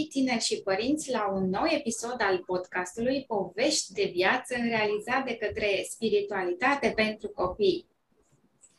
dragi 0.00 0.08
copii, 0.08 0.08
tineri 0.08 0.44
și 0.44 0.60
părinți, 0.62 1.10
la 1.10 1.30
un 1.34 1.48
nou 1.48 1.64
episod 1.68 2.16
al 2.18 2.42
podcastului 2.46 3.24
Povești 3.26 3.92
de 3.92 4.10
viață 4.12 4.54
realizat 4.68 5.24
de 5.24 5.34
către 5.34 5.86
Spiritualitate 5.90 6.92
pentru 6.96 7.28
Copii. 7.28 7.86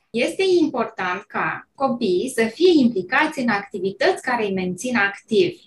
Este 0.09 0.43
important 0.61 1.21
ca 1.21 1.69
copiii 1.75 2.29
să 2.29 2.43
fie 2.43 2.71
implicați 2.79 3.39
în 3.39 3.49
activități 3.49 4.21
care 4.21 4.45
îi 4.45 4.53
mențin 4.53 4.95
activi. 4.95 5.59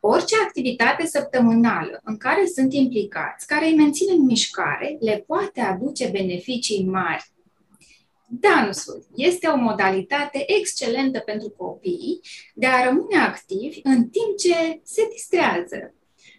Orice 0.00 0.36
activitate 0.44 1.06
săptămânală 1.06 2.00
în 2.04 2.16
care 2.16 2.46
sunt 2.46 2.72
implicați, 2.72 3.46
care 3.46 3.66
îi 3.66 3.74
mențin 3.74 4.06
în 4.10 4.24
mișcare, 4.24 4.96
le 5.00 5.24
poate 5.26 5.60
aduce 5.60 6.08
beneficii 6.08 6.84
mari. 6.84 7.24
Dansul 8.28 9.06
este 9.14 9.46
o 9.46 9.56
modalitate 9.56 10.44
excelentă 10.58 11.18
pentru 11.18 11.50
copii 11.50 12.20
de 12.54 12.66
a 12.66 12.84
rămâne 12.84 13.16
activi 13.16 13.80
în 13.82 14.08
timp 14.08 14.36
ce 14.38 14.80
se 14.82 15.08
distrează. 15.12 15.94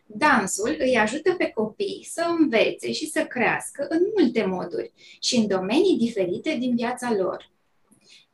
Dansul 0.05 0.75
îi 0.80 0.97
ajută 0.97 1.33
pe 1.33 1.49
copii 1.49 2.08
să 2.11 2.25
învețe 2.39 2.91
și 2.91 3.09
să 3.09 3.25
crească 3.25 3.85
în 3.89 3.99
multe 4.17 4.45
moduri 4.45 4.91
și 5.19 5.35
în 5.35 5.47
domenii 5.47 5.97
diferite 5.97 6.55
din 6.59 6.75
viața 6.75 7.13
lor. 7.13 7.52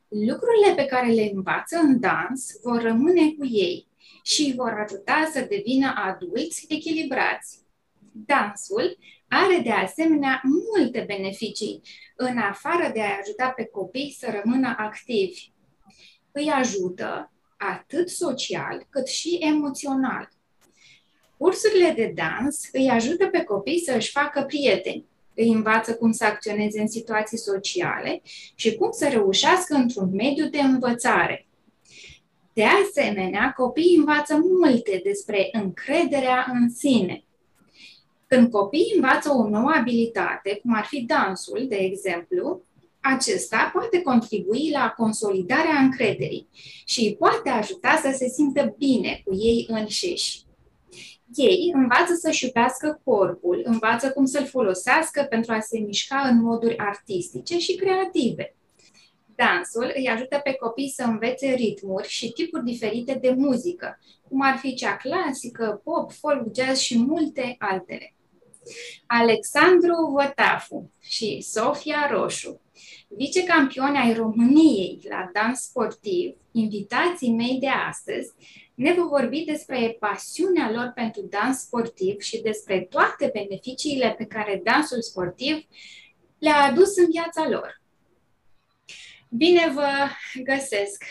Lucrurile 0.08 0.74
pe 0.76 0.86
care 0.86 1.12
le 1.12 1.30
învață 1.34 1.76
în 1.76 2.00
dans 2.00 2.60
vor 2.62 2.82
rămâne 2.82 3.32
cu 3.38 3.46
ei 3.46 3.86
și 4.22 4.52
vor 4.56 4.84
ajuta 4.84 5.30
să 5.32 5.46
devină 5.48 5.94
adulți 5.96 6.66
echilibrați. 6.68 7.63
Dansul 8.14 8.98
are 9.28 9.60
de 9.62 9.70
asemenea 9.70 10.42
multe 10.74 11.04
beneficii, 11.06 11.80
în 12.16 12.38
afară 12.38 12.90
de 12.92 13.00
a 13.00 13.18
ajuta 13.20 13.48
pe 13.48 13.64
copii 13.64 14.16
să 14.18 14.40
rămână 14.42 14.74
activi. 14.78 15.50
Îi 16.32 16.48
ajută 16.48 17.32
atât 17.56 18.08
social 18.08 18.86
cât 18.90 19.06
și 19.06 19.38
emoțional. 19.40 20.28
Cursurile 21.36 21.90
de 21.90 22.12
dans 22.14 22.68
îi 22.72 22.88
ajută 22.88 23.26
pe 23.26 23.42
copii 23.42 23.82
să 23.84 23.94
își 23.94 24.10
facă 24.10 24.42
prieteni, 24.42 25.06
îi 25.34 25.48
învață 25.48 25.94
cum 25.94 26.12
să 26.12 26.24
acționeze 26.24 26.80
în 26.80 26.88
situații 26.88 27.38
sociale 27.38 28.22
și 28.54 28.74
cum 28.74 28.90
să 28.90 29.08
reușească 29.08 29.74
într-un 29.74 30.10
mediu 30.14 30.48
de 30.48 30.60
învățare. 30.60 31.46
De 32.52 32.64
asemenea, 32.64 33.52
copiii 33.56 33.96
învață 33.96 34.36
multe 34.36 35.00
despre 35.04 35.48
încrederea 35.52 36.46
în 36.52 36.70
sine. 36.70 37.24
Când 38.34 38.50
copiii 38.50 38.92
învață 38.94 39.30
o 39.30 39.48
nouă 39.48 39.72
abilitate, 39.74 40.58
cum 40.62 40.74
ar 40.74 40.84
fi 40.84 41.00
dansul, 41.02 41.66
de 41.68 41.76
exemplu, 41.76 42.62
acesta 43.00 43.70
poate 43.72 44.02
contribui 44.02 44.70
la 44.72 44.94
consolidarea 44.96 45.78
încrederii 45.80 46.48
și 46.84 47.00
îi 47.00 47.16
poate 47.16 47.48
ajuta 47.48 48.00
să 48.02 48.14
se 48.16 48.28
simtă 48.28 48.74
bine 48.78 49.22
cu 49.24 49.34
ei 49.34 49.66
înșiși. 49.68 50.42
Ei 51.34 51.70
învață 51.74 52.14
să-și 52.14 52.44
iubească 52.44 53.00
corpul, 53.04 53.62
învață 53.64 54.10
cum 54.10 54.24
să-l 54.24 54.46
folosească 54.46 55.26
pentru 55.30 55.52
a 55.52 55.60
se 55.60 55.78
mișca 55.78 56.28
în 56.30 56.42
moduri 56.42 56.78
artistice 56.78 57.58
și 57.58 57.74
creative. 57.74 58.56
Dansul 59.34 59.92
îi 59.96 60.08
ajută 60.08 60.40
pe 60.44 60.52
copii 60.52 60.92
să 60.96 61.02
învețe 61.02 61.46
ritmuri 61.46 62.08
și 62.08 62.32
tipuri 62.32 62.64
diferite 62.64 63.18
de 63.20 63.30
muzică, 63.30 63.98
cum 64.28 64.40
ar 64.40 64.56
fi 64.56 64.74
cea 64.74 64.96
clasică, 64.96 65.80
pop, 65.84 66.12
folk, 66.12 66.54
jazz 66.54 66.78
și 66.78 66.98
multe 66.98 67.56
altele. 67.58 68.13
Alexandru 69.06 70.12
Vătafu 70.16 70.90
și 71.00 71.40
Sofia 71.40 72.08
Roșu, 72.10 72.60
vicecampioni 73.08 73.98
ai 73.98 74.14
României 74.14 75.00
la 75.08 75.30
dans 75.32 75.60
sportiv, 75.60 76.36
invitații 76.52 77.30
mei 77.30 77.58
de 77.60 77.68
astăzi, 77.68 78.32
ne 78.74 78.92
vor 78.92 79.08
vorbi 79.08 79.44
despre 79.44 79.96
pasiunea 80.00 80.70
lor 80.70 80.92
pentru 80.94 81.22
dans 81.22 81.58
sportiv 81.58 82.20
și 82.20 82.40
despre 82.40 82.80
toate 82.80 83.30
beneficiile 83.32 84.14
pe 84.18 84.24
care 84.24 84.60
dansul 84.64 85.02
sportiv 85.02 85.66
le-a 86.38 86.62
adus 86.62 86.96
în 86.96 87.06
viața 87.10 87.48
lor. 87.48 87.82
Bine 89.28 89.72
vă 89.74 89.90
găsesc, 90.42 91.04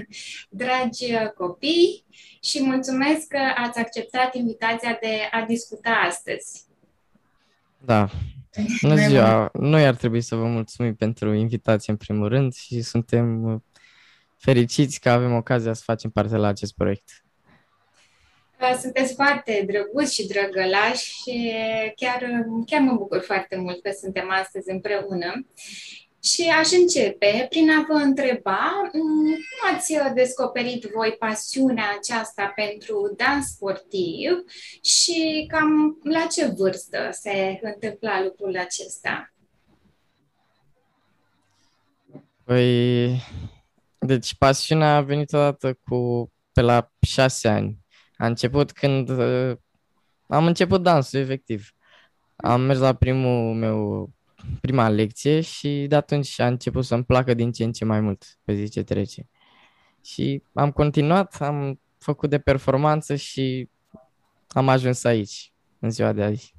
dragi 0.62 1.12
copii, 1.36 2.04
și 2.42 2.62
mulțumesc 2.62 3.26
că 3.26 3.52
ați 3.56 3.78
acceptat 3.78 4.34
invitația 4.34 4.98
de 5.00 5.28
a 5.30 5.44
discuta 5.44 5.90
astăzi. 5.90 6.64
Da. 7.84 8.08
Bună 8.82 8.96
ziua! 8.96 9.50
Noi 9.52 9.86
ar 9.86 9.94
trebui 9.94 10.20
să 10.20 10.34
vă 10.34 10.44
mulțumim 10.44 10.94
pentru 10.94 11.32
invitație 11.32 11.92
în 11.92 11.98
primul 11.98 12.28
rând 12.28 12.54
și 12.54 12.82
suntem 12.82 13.62
fericiți 14.36 15.00
că 15.00 15.10
avem 15.10 15.34
ocazia 15.34 15.72
să 15.72 15.82
facem 15.84 16.10
parte 16.10 16.36
la 16.36 16.46
acest 16.46 16.74
proiect. 16.74 17.24
Sunteți 18.80 19.14
foarte 19.14 19.64
drăguți 19.66 20.14
și 20.14 20.26
drăgălași 20.26 21.12
și 21.12 21.52
chiar, 21.96 22.44
chiar 22.66 22.80
mă 22.80 22.92
bucur 22.92 23.20
foarte 23.20 23.56
mult 23.56 23.82
că 23.82 23.90
suntem 24.00 24.30
astăzi 24.30 24.70
împreună. 24.70 25.46
Și 26.24 26.42
aș 26.58 26.70
începe 26.70 27.46
prin 27.48 27.70
a 27.70 27.84
vă 27.88 27.92
întreba 27.92 28.90
mm, 28.92 29.24
cum 29.24 29.74
ați 29.74 29.94
descoperit 30.14 30.84
voi 30.84 31.16
pasiunea 31.18 31.84
aceasta 31.98 32.52
pentru 32.54 33.14
dans 33.16 33.46
sportiv 33.46 34.30
și 34.82 35.46
cam 35.48 35.98
la 36.02 36.26
ce 36.26 36.46
vârstă 36.46 37.08
se 37.10 37.60
întâmpla 37.62 38.22
lucrul 38.22 38.58
acesta? 38.58 39.34
Păi, 42.44 43.20
deci 43.98 44.34
pasiunea 44.34 44.96
a 44.96 45.00
venit 45.00 45.32
odată 45.32 45.78
cu 45.88 46.30
pe 46.52 46.60
la 46.60 46.92
șase 47.00 47.48
ani. 47.48 47.78
A 48.16 48.26
început 48.26 48.72
când 48.72 49.08
uh, 49.08 49.56
am 50.26 50.46
început 50.46 50.82
dansul, 50.82 51.20
efectiv. 51.20 51.68
Am 52.36 52.60
mers 52.60 52.78
la 52.78 52.94
primul 52.94 53.54
meu 53.54 54.10
prima 54.60 54.88
lecție 54.88 55.40
și 55.40 55.84
de 55.88 55.94
atunci 55.94 56.40
a 56.40 56.46
început 56.46 56.84
să-mi 56.84 57.04
placă 57.04 57.34
din 57.34 57.52
ce 57.52 57.64
în 57.64 57.72
ce 57.72 57.84
mai 57.84 58.00
mult 58.00 58.38
pe 58.44 58.54
zi 58.54 58.68
ce 58.68 58.82
trece. 58.82 59.28
Și 60.04 60.42
am 60.52 60.70
continuat, 60.70 61.36
am 61.40 61.80
făcut 61.98 62.30
de 62.30 62.38
performanță 62.38 63.14
și 63.14 63.68
am 64.48 64.68
ajuns 64.68 65.04
aici, 65.04 65.52
în 65.78 65.90
ziua 65.90 66.12
de 66.12 66.22
azi. 66.22 66.54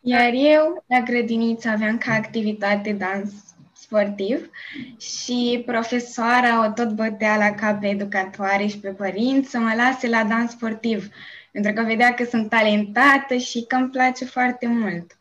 Iar 0.00 0.30
eu, 0.32 0.84
la 0.86 1.00
grădiniță, 1.00 1.68
aveam 1.68 1.98
ca 1.98 2.12
activitate 2.12 2.92
dans 2.92 3.32
sportiv 3.72 4.50
și 4.98 5.62
profesoara 5.66 6.66
o 6.66 6.72
tot 6.72 6.88
bătea 6.88 7.36
la 7.36 7.50
cap 7.50 7.80
pe 7.80 7.86
educatoare 7.86 8.66
și 8.66 8.78
pe 8.78 8.88
părinți 8.88 9.50
să 9.50 9.58
mă 9.58 9.72
lase 9.76 10.08
la 10.08 10.24
dans 10.24 10.50
sportiv, 10.50 11.08
pentru 11.52 11.72
că 11.72 11.82
vedea 11.82 12.14
că 12.14 12.24
sunt 12.24 12.48
talentată 12.48 13.36
și 13.36 13.64
că 13.66 13.76
îmi 13.76 13.90
place 13.90 14.24
foarte 14.24 14.66
mult. 14.66 15.17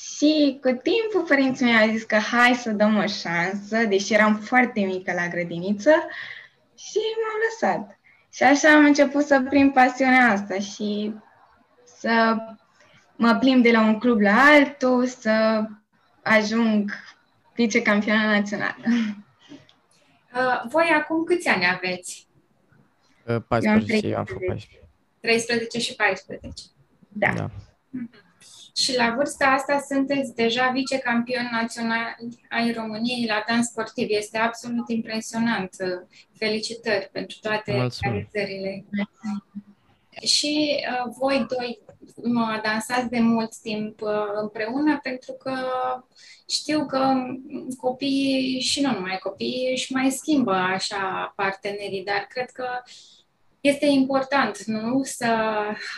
Și 0.00 0.58
cu 0.62 0.68
timpul 0.68 1.26
părinții 1.28 1.64
mei 1.64 1.80
au 1.80 1.88
zis 1.88 2.02
că 2.02 2.16
hai 2.16 2.54
să 2.54 2.70
dăm 2.70 2.96
o 2.96 3.06
șansă, 3.06 3.84
deși 3.84 4.14
eram 4.14 4.36
foarte 4.36 4.80
mică 4.80 5.12
la 5.12 5.28
grădiniță 5.28 5.90
și 6.76 6.98
m-am 7.22 7.40
lăsat. 7.48 7.98
Și 8.32 8.42
așa 8.42 8.72
am 8.72 8.84
început 8.84 9.24
să 9.24 9.42
prind 9.48 9.72
pasiunea 9.72 10.30
asta 10.30 10.58
și 10.58 11.14
să 11.84 12.36
mă 13.16 13.36
plimb 13.40 13.62
de 13.62 13.70
la 13.70 13.80
un 13.80 13.98
club 13.98 14.20
la 14.20 14.34
altul, 14.34 15.06
să 15.06 15.64
ajung 16.22 16.90
vicecampioană 17.54 18.26
națională. 18.26 18.82
Uh, 20.34 20.62
voi 20.70 20.92
acum 20.94 21.24
câți 21.24 21.48
ani 21.48 21.66
aveți? 21.66 22.26
14 23.48 23.96
eu 23.96 24.00
am, 24.00 24.12
eu 24.12 24.18
am 24.18 24.24
făcut 24.24 24.46
14. 24.46 24.88
13 25.20 25.78
și 25.78 25.94
14. 25.94 26.62
Da. 27.08 27.32
da. 27.32 27.50
Mm-hmm. 27.50 28.27
Și 28.78 28.96
la 28.96 29.14
vârsta 29.16 29.46
asta 29.46 29.84
sunteți 29.88 30.34
deja 30.34 30.70
vicecampion 30.70 31.48
național 31.52 32.16
ai 32.50 32.72
României 32.72 33.26
la 33.26 33.44
dans 33.48 33.66
sportiv. 33.66 34.06
Este 34.10 34.38
absolut 34.38 34.88
impresionant. 34.88 35.76
Felicitări 36.38 37.08
pentru 37.12 37.36
toate 37.40 37.90
realizările. 38.00 38.84
Și 40.22 40.76
uh, 40.90 41.12
voi 41.18 41.46
doi 41.56 41.78
mă 42.22 42.60
dansați 42.62 43.08
de 43.08 43.20
mult 43.20 43.56
timp 43.56 44.00
uh, 44.00 44.10
împreună 44.40 44.98
pentru 45.02 45.32
că 45.32 45.54
știu 46.48 46.86
că 46.86 47.14
copiii 47.76 48.60
și 48.60 48.80
nu 48.80 48.92
numai 48.92 49.18
copiii 49.22 49.70
își 49.70 49.92
mai 49.92 50.10
schimbă 50.10 50.52
așa 50.52 51.32
partenerii, 51.36 52.04
dar 52.04 52.26
cred 52.28 52.50
că 52.50 52.66
uh, 52.84 52.92
este 53.60 53.86
important, 53.86 54.64
nu? 54.64 55.00
Să 55.02 55.26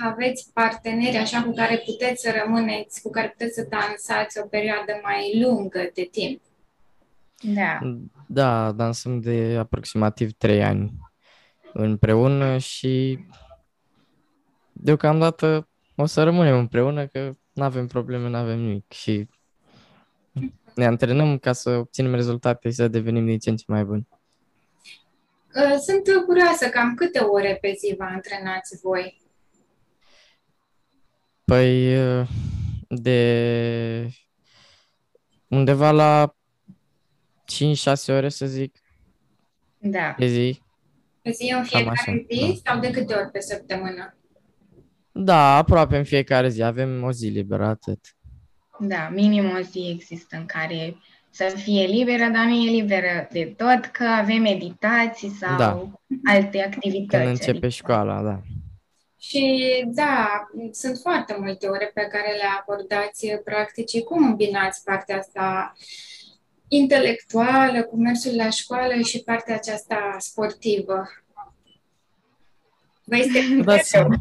aveți 0.04 0.50
parteneri 0.52 1.16
așa 1.16 1.42
cu 1.42 1.52
care 1.52 1.82
puteți 1.86 2.22
să 2.22 2.42
rămâneți, 2.44 3.02
cu 3.02 3.10
care 3.10 3.28
puteți 3.28 3.54
să 3.54 3.66
dansați 3.70 4.38
o 4.38 4.46
perioadă 4.46 5.00
mai 5.02 5.40
lungă 5.42 5.90
de 5.94 6.08
timp. 6.10 6.40
Da. 7.42 7.78
Da, 8.26 8.72
dansăm 8.72 9.20
de 9.20 9.56
aproximativ 9.58 10.32
3 10.32 10.64
ani 10.64 10.92
împreună 11.72 12.58
și 12.58 13.18
deocamdată 14.72 15.68
o 15.96 16.06
să 16.06 16.22
rămânem 16.22 16.58
împreună 16.58 17.06
că 17.06 17.30
nu 17.52 17.62
avem 17.62 17.86
probleme, 17.86 18.28
nu 18.28 18.36
avem 18.36 18.58
nimic 18.58 18.92
și 18.92 19.28
ne 20.74 20.86
antrenăm 20.86 21.38
ca 21.38 21.52
să 21.52 21.70
obținem 21.70 22.14
rezultate 22.14 22.68
și 22.68 22.74
să 22.74 22.88
devenim 22.88 23.26
din 23.26 23.38
ce 23.38 23.50
în 23.50 23.56
ce 23.56 23.64
mai 23.66 23.84
buni. 23.84 24.08
Uh, 25.54 25.76
sunt 25.78 26.24
curioasă, 26.26 26.68
cam 26.68 26.94
câte 26.94 27.18
ore 27.18 27.58
pe 27.60 27.74
zi 27.78 27.94
vă 27.98 28.04
antrenați 28.04 28.80
voi? 28.82 29.20
Păi, 31.44 31.98
uh, 32.20 32.28
de 32.88 34.10
undeva 35.48 35.90
la 35.90 36.34
5-6 37.44 38.12
ore, 38.12 38.28
să 38.28 38.46
zic, 38.46 38.78
Da. 39.78 40.14
pe 40.16 40.26
zi. 40.26 40.62
Pe 41.22 41.30
zi 41.30 41.50
în 41.52 41.58
așa, 41.58 41.78
fiecare 41.78 42.26
zi 42.30 42.60
da. 42.64 42.70
sau 42.70 42.80
de 42.80 42.90
câte 42.90 43.14
ori 43.14 43.30
pe 43.30 43.40
săptămână? 43.40 44.14
Da, 45.12 45.56
aproape 45.56 45.96
în 45.96 46.04
fiecare 46.04 46.48
zi. 46.48 46.62
Avem 46.62 47.02
o 47.02 47.12
zi 47.12 47.26
liberă, 47.26 47.66
atât. 47.66 48.16
Da, 48.78 49.08
minim 49.08 49.50
o 49.50 49.60
zi 49.60 49.88
există 49.94 50.36
în 50.36 50.46
care 50.46 50.96
să 51.30 51.52
fie 51.56 51.86
liberă, 51.86 52.22
dar 52.28 52.44
nu 52.44 52.54
e 52.54 52.70
liberă 52.70 53.28
de 53.32 53.54
tot, 53.56 53.84
că 53.92 54.04
avem 54.04 54.40
meditații 54.40 55.28
sau 55.30 55.56
Da. 55.58 55.90
alte 56.32 56.62
activități. 56.62 57.22
Când 57.22 57.26
începe 57.28 57.50
adică- 57.50 57.68
școala, 57.68 58.22
da. 58.22 58.40
Și 59.18 59.66
da, 59.86 60.28
sunt 60.72 60.98
foarte 60.98 61.36
multe 61.38 61.66
ore 61.66 61.90
pe 61.94 62.00
care 62.00 62.32
le 62.32 62.44
acordați 62.58 63.26
practicii. 63.44 64.02
Cum 64.02 64.24
îmbinați 64.26 64.84
partea 64.84 65.18
asta 65.18 65.72
intelectuală 66.68 67.82
cu 67.82 67.96
mersul 67.96 68.36
la 68.36 68.50
școală 68.50 69.00
și 69.00 69.22
partea 69.22 69.54
aceasta 69.54 70.16
sportivă? 70.18 71.04
Vă 73.04 73.16
este 73.16 73.40
Vă 73.56 73.62
dați 73.62 73.88
seama. 73.88 74.14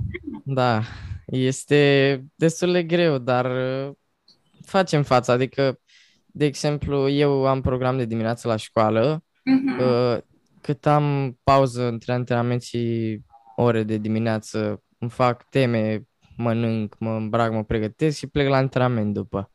Da, 0.43 0.81
este 1.25 2.23
destul 2.35 2.71
de 2.71 2.83
greu, 2.83 3.17
dar 3.17 3.45
uh, 3.45 3.91
facem 4.65 5.03
față. 5.03 5.31
Adică, 5.31 5.79
de 6.39 6.45
exemplu, 6.45 7.09
eu 7.09 7.45
am 7.47 7.61
program 7.61 7.97
de 7.97 8.05
dimineață 8.05 8.47
la 8.47 8.55
școală, 8.55 9.23
Mhm. 9.43 9.79
uh, 9.79 10.17
cât 10.61 10.85
am 10.85 11.37
pauză 11.43 11.87
între 11.87 12.13
antrenament 12.13 12.61
și 12.61 13.19
ore 13.55 13.83
de 13.83 13.97
dimineață, 13.97 14.83
îmi 14.97 15.09
fac 15.09 15.49
teme, 15.49 16.07
mănânc, 16.37 16.95
mă 16.99 17.09
îmbrac, 17.15 17.51
mă 17.51 17.63
pregătesc 17.63 18.17
și 18.17 18.27
plec 18.27 18.47
la 18.47 18.57
antrenament 18.57 19.13
după. 19.13 19.51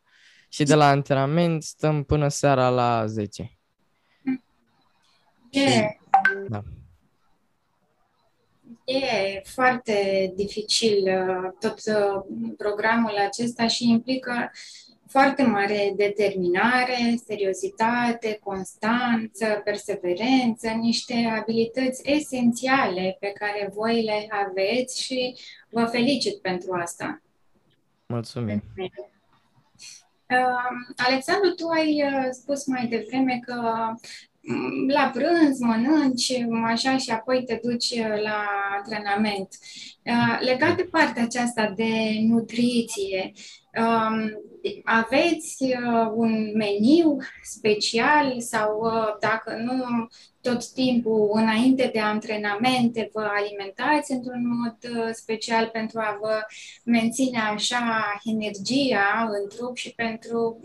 Și 0.49 0.63
de 0.63 0.75
la 0.75 0.87
antrenament 0.87 1.63
stăm 1.63 2.03
până 2.03 2.27
seara 2.27 2.69
la 2.69 3.05
10. 3.05 3.57
E, 5.49 5.97
Da. 6.49 6.63
e 8.85 9.41
foarte 9.43 10.31
dificil 10.35 11.03
uh, 11.03 11.51
tot 11.59 11.79
uh, 11.85 12.23
programul 12.57 13.15
acesta 13.27 13.67
și 13.67 13.89
implică 13.89 14.51
foarte 15.17 15.43
mare 15.43 15.93
determinare, 15.95 17.15
seriozitate, 17.25 18.39
constanță, 18.43 19.61
perseverență, 19.63 20.69
niște 20.69 21.13
abilități 21.39 22.01
esențiale 22.03 23.17
pe 23.19 23.27
care 23.27 23.71
voi 23.73 24.03
le 24.03 24.27
aveți 24.29 25.03
și 25.03 25.35
vă 25.69 25.85
felicit 25.85 26.41
pentru 26.41 26.73
asta. 26.73 27.21
Mulțumim. 28.07 28.63
Uh, 28.77 28.89
Alexandru, 30.95 31.49
tu 31.49 31.67
ai 31.67 32.03
uh, 32.03 32.27
spus 32.31 32.65
mai 32.65 32.87
devreme 32.87 33.39
că 33.45 33.55
mm, 34.41 34.89
la 34.89 35.11
prânz 35.13 35.59
mănânci 35.59 36.45
așa 36.65 36.97
și 36.97 37.09
apoi 37.09 37.43
te 37.43 37.59
duci 37.63 37.89
uh, 37.89 38.21
la 38.23 38.45
antrenament. 38.77 39.47
Uh, 40.03 40.39
Legat 40.39 40.75
de 40.75 40.83
partea 40.83 41.23
aceasta 41.23 41.73
de 41.75 41.91
nutriție, 42.21 43.31
um, 43.31 43.64
aveți 44.83 45.63
uh, 45.63 46.11
un 46.13 46.51
meniu 46.55 47.17
special 47.43 48.41
sau 48.41 48.79
uh, 48.79 49.17
dacă 49.19 49.55
nu 49.55 50.07
tot 50.41 50.71
timpul 50.73 51.29
înainte 51.33 51.89
de 51.93 51.99
antrenamente 51.99 53.09
vă 53.13 53.29
alimentați 53.35 54.11
într-un 54.11 54.41
mod 54.47 54.97
uh, 54.97 55.09
special 55.13 55.69
pentru 55.73 55.99
a 55.99 56.17
vă 56.21 56.39
menține 56.83 57.39
așa 57.39 58.19
energia 58.23 59.29
în 59.41 59.49
trup 59.49 59.75
și 59.75 59.93
pentru 59.93 60.59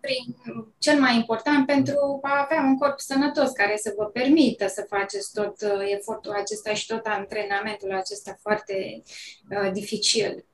prin, 0.00 0.36
cel 0.78 1.00
mai 1.00 1.16
important 1.16 1.66
pentru 1.66 2.18
a 2.22 2.42
avea 2.42 2.62
un 2.62 2.78
corp 2.78 2.98
sănătos 2.98 3.50
care 3.50 3.76
să 3.76 3.94
vă 3.96 4.04
permită 4.04 4.66
să 4.66 4.86
faceți 4.88 5.32
tot 5.32 5.62
uh, 5.62 5.92
efortul 5.98 6.32
acesta 6.32 6.74
și 6.74 6.86
tot 6.86 7.06
antrenamentul 7.06 7.92
acesta 7.92 8.38
foarte 8.40 9.02
uh, 9.50 9.70
dificil. 9.72 10.44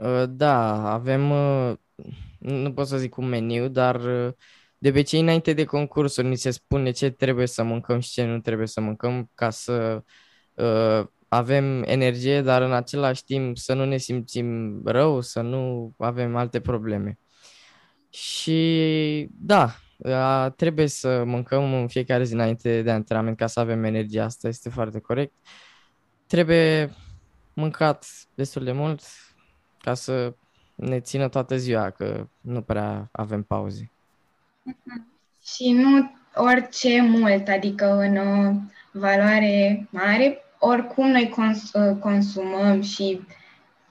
Uh, 0.00 0.24
Da, 0.28 0.92
avem, 0.92 1.30
uh, 1.30 1.76
nu 2.38 2.72
pot 2.72 2.86
să 2.86 2.98
zic 2.98 3.16
un 3.16 3.28
meniu, 3.28 3.68
dar 3.68 3.94
uh, 3.94 4.32
de 4.78 4.88
obicei 4.88 5.20
înainte 5.20 5.52
de 5.52 5.64
concursuri 5.64 6.26
ni 6.26 6.36
se 6.36 6.50
spune 6.50 6.90
ce 6.90 7.10
trebuie 7.10 7.46
să 7.46 7.62
mâncăm 7.62 8.00
și 8.00 8.10
ce 8.10 8.24
nu 8.24 8.40
trebuie 8.40 8.66
să 8.66 8.80
mâncăm 8.80 9.30
ca 9.34 9.50
să 9.50 10.02
uh, 10.54 11.06
avem 11.28 11.82
energie, 11.82 12.42
dar 12.42 12.62
în 12.62 12.72
același 12.72 13.24
timp 13.24 13.56
să 13.56 13.74
nu 13.74 13.84
ne 13.84 13.96
simțim 13.96 14.80
rău, 14.84 15.20
să 15.20 15.40
nu 15.40 15.94
avem 15.98 16.36
alte 16.36 16.60
probleme. 16.60 17.18
Și 18.10 19.28
da, 19.32 19.74
uh, 19.96 20.52
trebuie 20.56 20.86
să 20.86 21.24
mâncăm 21.24 21.74
în 21.74 21.88
fiecare 21.88 22.24
zi 22.24 22.32
înainte 22.32 22.82
de 22.82 22.90
antrenament 22.90 23.36
ca 23.36 23.46
să 23.46 23.60
avem 23.60 23.84
energie, 23.84 24.20
asta 24.20 24.48
este 24.48 24.68
foarte 24.68 24.98
corect. 24.98 25.32
Trebuie 26.26 26.94
mâncat 27.52 28.06
destul 28.34 28.64
de 28.64 28.72
mult 28.72 29.02
ca 29.80 29.94
să 29.94 30.34
ne 30.74 31.00
țină 31.00 31.28
toată 31.28 31.56
ziua, 31.56 31.90
că 31.90 32.26
nu 32.40 32.62
prea 32.62 33.08
avem 33.12 33.42
pauze. 33.42 33.90
Și 35.44 35.72
nu 35.72 36.10
orice 36.34 37.00
mult, 37.00 37.48
adică 37.48 37.96
în 37.98 38.16
o 38.16 38.52
valoare 38.92 39.86
mare, 39.90 40.38
oricum 40.58 41.06
noi 41.06 41.28
cons- 41.28 41.72
uh, 41.72 41.96
consumăm 42.00 42.80
și 42.82 43.20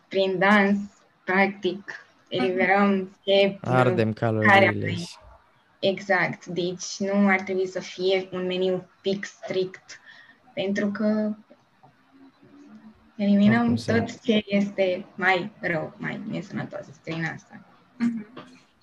prin 0.08 0.38
dans, 0.40 0.78
practic, 1.24 2.06
eliberăm 2.28 3.18
ce 3.24 3.58
Ardem 3.62 4.14
caloriile 4.14 4.72
vrei. 4.72 4.96
și... 4.96 5.08
Exact, 5.80 6.46
deci 6.46 6.98
nu 6.98 7.28
ar 7.28 7.42
trebui 7.42 7.68
să 7.68 7.80
fie 7.80 8.30
un 8.32 8.46
meniu 8.46 8.90
fix, 9.02 9.30
strict, 9.30 10.00
pentru 10.54 10.88
că 10.88 11.32
eliminăm 13.20 13.58
Oricum 13.60 13.76
se- 13.76 13.94
tot 13.94 14.22
ce 14.22 14.44
este 14.48 15.06
mai 15.16 15.52
rău, 15.60 15.94
mai 15.98 16.22
nesănătos 16.32 16.86
prin 17.04 17.24
asta. 17.36 17.66
Mhm. 17.98 18.28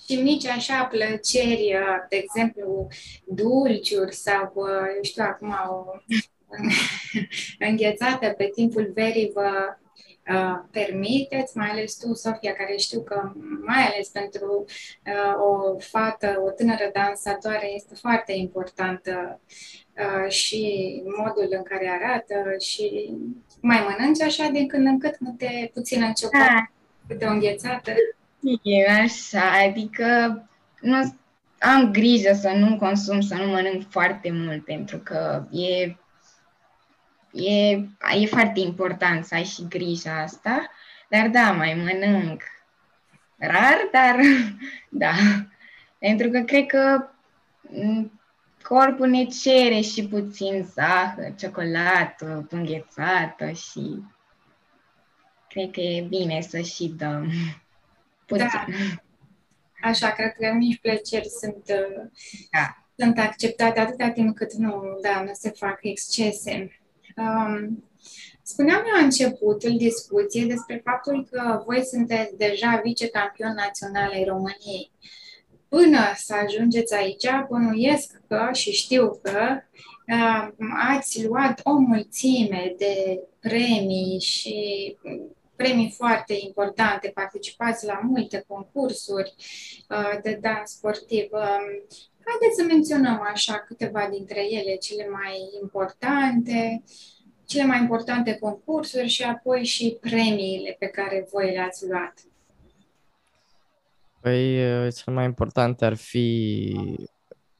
Și 0.06 0.16
mici 0.22 0.46
așa 0.46 0.84
plăceri, 0.84 1.74
uh, 1.74 2.06
de 2.08 2.16
exemplu, 2.16 2.88
dulciuri 3.26 4.14
sau, 4.14 4.52
uh, 4.54 4.68
eu 4.96 5.02
știu, 5.02 5.22
acum 5.24 5.48
o 5.70 5.84
înghețată 7.68 8.28
pe 8.28 8.50
timpul 8.54 8.90
verii 8.94 9.30
vă 9.34 9.76
uh, 10.28 10.58
permiteți, 10.70 11.56
mai 11.56 11.68
ales 11.68 11.96
tu, 11.96 12.14
Sofia, 12.14 12.52
care 12.52 12.76
știu 12.76 13.00
că 13.02 13.32
mai 13.66 13.82
ales 13.86 14.08
pentru 14.08 14.64
uh, 15.06 15.34
o 15.38 15.78
fată, 15.78 16.42
o 16.46 16.50
tânără 16.50 16.90
dansatoare 16.92 17.72
este 17.74 17.94
foarte 17.94 18.32
importantă 18.32 19.40
uh, 19.98 20.30
și 20.30 20.62
modul 21.16 21.48
în 21.50 21.62
care 21.62 21.88
arată 22.00 22.34
și 22.58 23.14
mai 23.60 23.86
mănânci 23.88 24.22
așa 24.22 24.48
din 24.52 24.68
când 24.68 24.86
în 24.86 24.98
cât 24.98 25.16
câte 25.24 25.70
puțină 25.74 26.12
ciocolată, 26.16 26.52
Da, 26.52 26.70
câte 27.08 27.24
o 27.26 27.30
înghețată. 27.30 27.92
e 28.62 28.90
așa, 29.02 29.42
adică 29.68 30.04
nu, 30.80 31.14
am 31.58 31.90
grijă 31.92 32.32
să 32.32 32.48
nu 32.48 32.76
consum, 32.76 33.20
să 33.20 33.34
nu 33.34 33.46
mănânc 33.46 33.90
foarte 33.90 34.30
mult, 34.32 34.64
pentru 34.64 34.98
că 34.98 35.44
e, 35.50 35.96
e, 37.36 37.70
e 38.20 38.26
foarte 38.26 38.60
important 38.60 39.24
să 39.24 39.34
ai 39.34 39.44
și 39.44 39.66
grija 39.68 40.20
asta, 40.20 40.70
dar 41.08 41.28
da, 41.28 41.52
mai 41.52 41.74
mănânc 41.74 42.42
rar, 43.36 43.88
dar 43.92 44.16
da, 44.88 45.12
pentru 45.98 46.28
că 46.28 46.40
cred 46.40 46.66
că 46.66 47.08
m, 47.60 48.20
corpul 48.62 49.08
ne 49.08 49.24
cere 49.24 49.80
și 49.80 50.08
puțin 50.08 50.62
zahăr, 50.62 51.34
ciocolată, 51.34 52.46
înghețată 52.50 53.50
și 53.50 54.02
cred 55.48 55.70
că 55.70 55.80
e 55.80 56.06
bine 56.08 56.40
să 56.40 56.60
și 56.60 56.88
dăm 56.96 57.30
puțin. 58.26 58.48
Da. 58.48 58.64
Așa, 59.88 60.10
cred 60.10 60.32
că 60.32 60.52
mici 60.52 60.80
plăceri 60.80 61.28
sunt, 61.28 61.64
uh, 61.68 62.08
Da. 62.50 62.86
sunt 62.96 63.18
acceptate 63.18 63.80
atâta 63.80 64.10
timp 64.10 64.36
cât 64.36 64.52
nu, 64.52 64.98
da, 65.02 65.22
nu 65.22 65.30
se 65.32 65.50
fac 65.50 65.78
excese. 65.82 66.80
Um, 67.16 67.84
spuneam 68.42 68.82
la 68.96 69.04
începutul 69.04 69.76
discuției 69.76 70.46
despre 70.46 70.80
faptul 70.84 71.28
că 71.30 71.62
voi 71.66 71.84
sunteți 71.84 72.36
deja 72.36 72.80
vicecampion 72.84 73.54
național 73.54 74.10
ai 74.10 74.24
României. 74.24 74.90
Până 75.68 75.98
să 76.16 76.34
ajungeți 76.34 76.94
aici, 76.94 77.26
bănuiesc 77.48 78.20
că 78.28 78.48
și 78.52 78.72
știu 78.72 79.20
că 79.22 79.60
uh, 80.06 80.48
ați 80.88 81.24
luat 81.24 81.60
o 81.62 81.72
mulțime 81.72 82.74
de 82.78 83.20
premii 83.40 84.20
și 84.20 84.96
premii 85.56 85.94
foarte 85.96 86.34
importante, 86.46 87.10
participați 87.14 87.86
la 87.86 88.00
multe 88.02 88.44
concursuri 88.48 89.34
uh, 89.88 90.18
de 90.22 90.38
dans 90.42 90.70
sportiv. 90.70 91.28
Um, 92.26 92.32
Haideți 92.32 92.60
să 92.60 92.64
menționăm 92.66 93.28
așa 93.32 93.54
câteva 93.54 94.08
dintre 94.10 94.40
ele, 94.50 94.76
cele 94.76 95.08
mai 95.08 95.36
importante, 95.62 96.82
cele 97.44 97.64
mai 97.64 97.80
importante 97.80 98.38
concursuri 98.38 99.08
și 99.08 99.22
apoi 99.22 99.64
și 99.64 99.98
premiile 100.00 100.76
pe 100.78 100.86
care 100.86 101.28
voi 101.32 101.52
le-ați 101.52 101.86
luat. 101.88 102.14
Păi, 104.20 104.64
uh, 104.64 104.94
cel 104.94 105.12
mai 105.12 105.24
important 105.24 105.82
ar 105.82 105.94
fi 105.94 106.76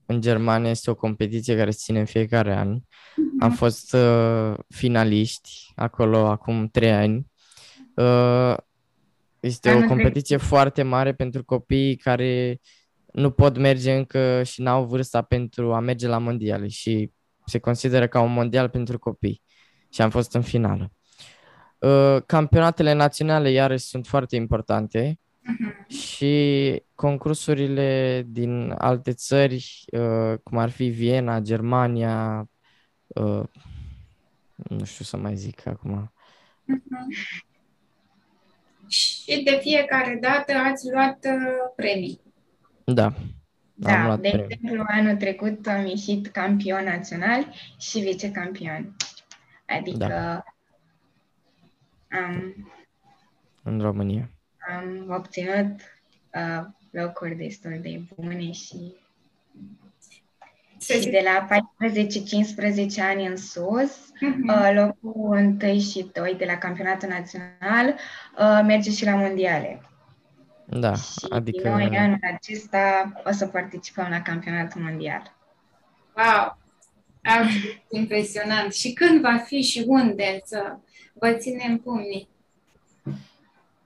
în 0.07 0.21
Germania 0.21 0.71
este 0.71 0.91
o 0.91 0.95
competiție 0.95 1.57
care 1.57 1.71
se 1.71 1.79
ține 1.81 1.99
în 1.99 2.05
fiecare 2.05 2.55
an. 2.55 2.79
Mm-hmm. 2.79 3.41
Am 3.41 3.51
fost 3.51 3.95
uh, 3.95 4.55
finaliști 4.69 5.51
acolo 5.75 6.27
acum 6.27 6.69
trei 6.69 6.93
ani. 6.93 7.27
Uh, 7.95 8.57
este 9.41 9.75
o 9.75 9.87
competiție 9.87 10.37
foarte 10.37 10.83
mare 10.83 11.13
pentru 11.15 11.45
copiii 11.45 11.97
care 11.97 12.61
nu 13.17 13.31
pot 13.31 13.57
merge 13.57 13.93
încă 13.93 14.43
și 14.43 14.63
n-au 14.63 14.85
vârsta 14.85 15.23
pentru 15.23 15.75
a 15.75 15.81
merge 15.81 16.07
la 16.07 16.19
mondiale 16.19 16.69
și 16.69 17.11
se 17.47 17.59
consideră 17.59 18.09
ca 18.09 18.21
un 18.21 18.33
mondial 18.33 18.69
pentru 18.69 18.99
copii. 18.99 19.43
Și 19.93 20.03
am 20.03 20.11
fost 20.11 20.35
în 20.35 20.43
finală. 20.43 20.93
Uh, 21.79 22.17
campionatele 22.27 22.93
naționale 22.93 23.51
iarăși 23.51 23.85
sunt 23.85 24.07
foarte 24.07 24.37
importante 24.37 25.19
uh-huh. 25.19 25.97
și 25.97 26.83
concursurile 26.95 28.23
din 28.27 28.75
alte 28.79 29.13
țări, 29.13 29.85
uh, 29.93 30.39
cum 30.43 30.59
ar 30.59 30.71
fi 30.71 30.89
Viena, 30.89 31.41
Germania, 31.41 32.49
uh, 33.07 33.43
nu 34.55 34.85
știu 34.85 35.05
să 35.05 35.17
mai 35.17 35.37
zic 35.37 35.67
acum. 35.67 36.13
Uh-huh. 36.13 37.37
Și 38.89 39.43
de 39.43 39.59
fiecare 39.61 40.19
dată 40.21 40.53
ați 40.53 40.91
luat 40.91 41.19
uh, 41.25 41.73
premii. 41.77 42.25
Da. 42.95 43.12
Da, 43.75 43.99
am 43.99 44.07
luat 44.07 44.21
de 44.21 44.28
premii. 44.28 44.47
exemplu, 44.50 44.85
anul 44.87 45.16
trecut 45.16 45.66
am 45.66 45.87
ieșit 45.87 46.26
campion 46.26 46.85
național 46.85 47.52
și 47.78 47.99
vicecampion. 47.99 48.97
Adică 49.66 49.97
da. 49.97 50.45
am... 52.19 52.55
În 53.62 53.81
România. 53.81 54.31
Am 54.69 55.07
obținut 55.09 55.81
uh, 56.35 56.66
locuri 56.90 57.35
destul 57.35 57.78
de 57.83 58.00
bune 58.14 58.50
și 58.50 58.95
și 60.78 61.09
de 61.11 61.23
la 61.25 61.47
14-15 61.47 63.00
ani 63.00 63.26
în 63.26 63.37
sus, 63.37 64.12
uh-huh. 64.23 64.75
locul 64.75 65.57
1 65.61 65.78
și 65.78 66.11
2 66.12 66.35
de 66.38 66.45
la 66.45 66.57
campionatul 66.57 67.09
național 67.09 67.95
uh, 68.38 68.61
merge 68.66 68.90
și 68.90 69.05
la 69.05 69.14
mondiale. 69.14 69.81
Da, 70.69 70.95
și 70.95 71.27
adică... 71.29 71.69
noi 71.69 71.99
anul 71.99 72.19
acesta 72.35 73.13
o 73.25 73.33
să 73.33 73.47
participăm 73.47 74.07
la 74.11 74.23
campionatul 74.23 74.83
mondial. 74.83 75.35
Wow! 76.17 76.59
Absolut 77.23 77.83
impresionant. 77.91 78.73
Și 78.73 78.93
când 78.93 79.21
va 79.21 79.37
fi 79.37 79.63
și 79.63 79.85
unde 79.87 80.41
să 80.45 80.77
vă 81.13 81.33
ținem 81.33 81.79
pumnii? 81.79 82.29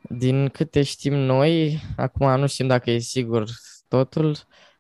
Din 0.00 0.48
câte 0.48 0.82
știm 0.82 1.14
noi, 1.14 1.80
acum 1.96 2.38
nu 2.38 2.46
știm 2.46 2.66
dacă 2.66 2.90
e 2.90 2.98
sigur 2.98 3.48
totul, 3.88 4.30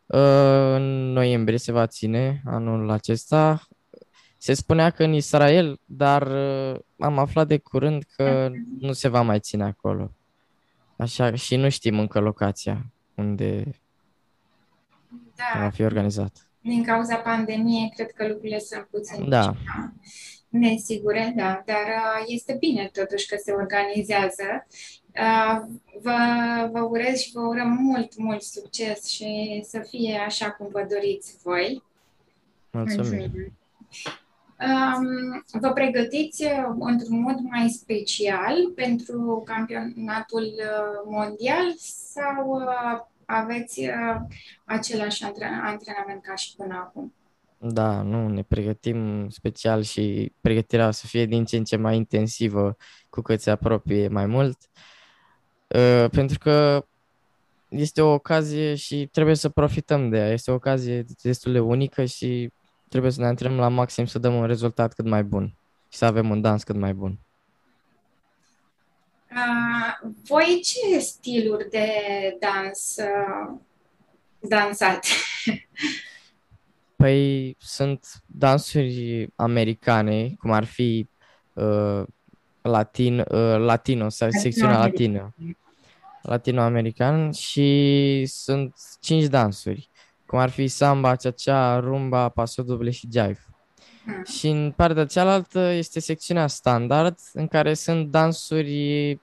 uh, 0.06 0.74
în 0.74 1.12
noiembrie 1.12 1.58
se 1.58 1.72
va 1.72 1.86
ține 1.86 2.42
anul 2.44 2.90
acesta. 2.90 3.68
Se 4.36 4.54
spunea 4.54 4.90
că 4.90 5.04
în 5.04 5.12
Israel, 5.12 5.80
dar 5.84 6.22
uh, 6.26 6.78
am 6.98 7.18
aflat 7.18 7.46
de 7.46 7.58
curând 7.58 8.04
că 8.16 8.50
nu 8.78 8.92
se 8.92 9.08
va 9.08 9.20
mai 9.20 9.40
ține 9.40 9.64
acolo. 9.64 10.12
Așa 11.00 11.34
și 11.34 11.56
nu 11.56 11.68
știm 11.68 11.98
încă 11.98 12.20
locația 12.20 12.86
unde 13.14 13.80
da. 15.36 15.60
va 15.60 15.70
fi 15.70 15.82
organizat. 15.82 16.50
Din 16.60 16.84
cauza 16.84 17.16
pandemiei, 17.16 17.92
cred 17.94 18.12
că 18.12 18.26
lucrurile 18.26 18.58
sunt 18.58 18.86
puțin 18.90 19.28
da. 19.28 19.54
nesigure, 20.48 21.32
da, 21.36 21.62
dar 21.66 21.84
uh, 21.86 22.24
este 22.26 22.56
bine 22.58 22.90
totuși 22.92 23.26
că 23.26 23.36
se 23.44 23.52
organizează. 23.52 24.66
Uh, 25.14 25.60
vă, 26.02 26.18
vă 26.72 26.80
urez 26.80 27.18
și 27.18 27.32
vă 27.32 27.40
urăm 27.40 27.68
mult, 27.68 28.16
mult 28.16 28.42
succes 28.42 29.06
și 29.06 29.60
să 29.68 29.84
fie 29.88 30.18
așa 30.26 30.50
cum 30.50 30.68
vă 30.72 30.86
doriți 30.90 31.36
voi. 31.42 31.82
Mulțumim! 32.70 33.32
Um, 33.34 33.52
vă 35.60 35.72
pregătiți 35.72 36.44
uh, 36.44 36.74
într-un 36.78 37.20
mod 37.20 37.38
mai 37.40 37.68
special 37.68 38.72
pentru 38.74 39.42
campionatul 39.44 40.42
uh, 40.42 41.10
mondial 41.10 41.74
sau 42.12 42.48
uh, 42.50 43.00
aveți 43.24 43.88
același 44.64 45.24
antrenament 45.24 46.22
ca 46.22 46.34
și 46.34 46.56
până 46.56 46.74
acum? 46.74 47.14
Da, 47.58 48.02
nu, 48.02 48.28
ne 48.28 48.42
pregătim 48.42 49.28
special 49.28 49.82
și 49.82 50.32
pregătirea 50.40 50.86
o 50.86 50.90
să 50.90 51.06
fie 51.06 51.26
din 51.26 51.44
ce 51.44 51.56
în 51.56 51.64
ce 51.64 51.76
mai 51.76 51.96
intensivă 51.96 52.76
cu 53.10 53.20
cât 53.20 53.40
se 53.40 53.50
apropie 53.50 54.08
mai 54.08 54.26
mult. 54.26 54.58
pentru 56.10 56.38
că 56.38 56.84
este 57.68 58.02
o 58.02 58.12
ocazie 58.12 58.74
și 58.74 59.08
trebuie 59.12 59.34
să 59.34 59.48
profităm 59.48 60.08
de 60.08 60.16
ea. 60.16 60.32
Este 60.32 60.50
o 60.50 60.54
ocazie 60.54 61.04
destul 61.22 61.52
de 61.52 61.60
unică 61.60 62.04
și 62.04 62.50
trebuie 62.90 63.10
să 63.10 63.20
ne 63.20 63.26
antrenăm 63.26 63.58
la 63.58 63.68
maxim 63.68 64.06
să 64.06 64.18
dăm 64.18 64.34
un 64.34 64.46
rezultat 64.46 64.92
cât 64.92 65.04
mai 65.04 65.24
bun 65.24 65.54
și 65.88 65.98
să 65.98 66.04
avem 66.04 66.30
un 66.30 66.40
dans 66.40 66.62
cât 66.62 66.76
mai 66.76 66.94
bun. 66.94 67.18
Uh, 69.30 70.10
voi 70.28 70.60
ce 70.64 70.98
stiluri 70.98 71.70
de 71.70 71.88
dans 72.40 72.96
uh, 72.98 73.58
dansați? 74.38 75.14
Păi 76.96 77.56
sunt 77.58 78.06
dansuri 78.26 79.28
americane, 79.36 80.34
cum 80.38 80.50
ar 80.50 80.64
fi 80.64 81.08
uh, 81.52 82.02
latin, 82.62 83.18
uh, 83.18 83.56
latino, 83.58 84.08
sau 84.08 84.30
secțiunea 84.30 84.78
latină, 84.78 85.34
latino-american 86.22 87.32
și 87.32 88.24
sunt 88.26 88.74
cinci 89.00 89.24
dansuri 89.24 89.89
cum 90.30 90.38
ar 90.38 90.50
fi 90.50 90.68
samba, 90.68 91.16
cha-cha, 91.16 91.80
rumba, 91.80 92.28
paso 92.28 92.62
duble 92.62 92.90
și 92.90 93.08
jive. 93.12 93.46
Hmm. 94.04 94.24
Și 94.24 94.48
în 94.48 94.72
partea 94.76 95.06
cealaltă 95.06 95.60
este 95.60 96.00
secțiunea 96.00 96.46
standard, 96.46 97.18
în 97.32 97.48
care 97.48 97.74
sunt 97.74 98.10
dansuri 98.10 99.18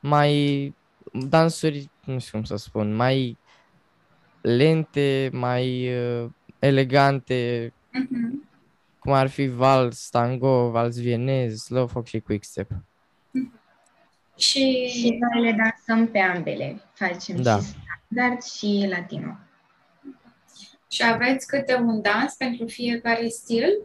mai... 0.00 0.74
dansuri, 1.12 1.90
nu 2.04 2.18
știu 2.18 2.32
cum 2.32 2.44
să 2.44 2.56
spun, 2.56 2.94
mai 2.94 3.36
lente, 4.40 5.30
mai 5.32 5.96
uh, 5.98 6.30
elegante, 6.58 7.72
uh-huh. 7.72 8.48
cum 8.98 9.12
ar 9.12 9.28
fi 9.28 9.46
vals, 9.46 10.08
tango, 10.08 10.70
vals 10.70 11.00
vienez, 11.00 11.58
slow 11.58 11.86
folk 11.86 12.06
și 12.06 12.20
quickstep. 12.20 12.70
Și... 14.36 14.88
și 14.88 15.18
noi 15.20 15.42
le 15.42 15.56
dansăm 15.56 16.08
pe 16.08 16.18
ambele. 16.18 16.80
Facem 16.92 17.42
da. 17.42 17.58
și 17.58 17.64
standard 17.64 18.42
și 18.42 18.86
latino. 18.90 19.36
Și 20.88 21.04
aveți 21.04 21.46
câte 21.46 21.74
un 21.74 22.00
dans 22.00 22.34
pentru 22.34 22.66
fiecare 22.66 23.28
stil? 23.28 23.78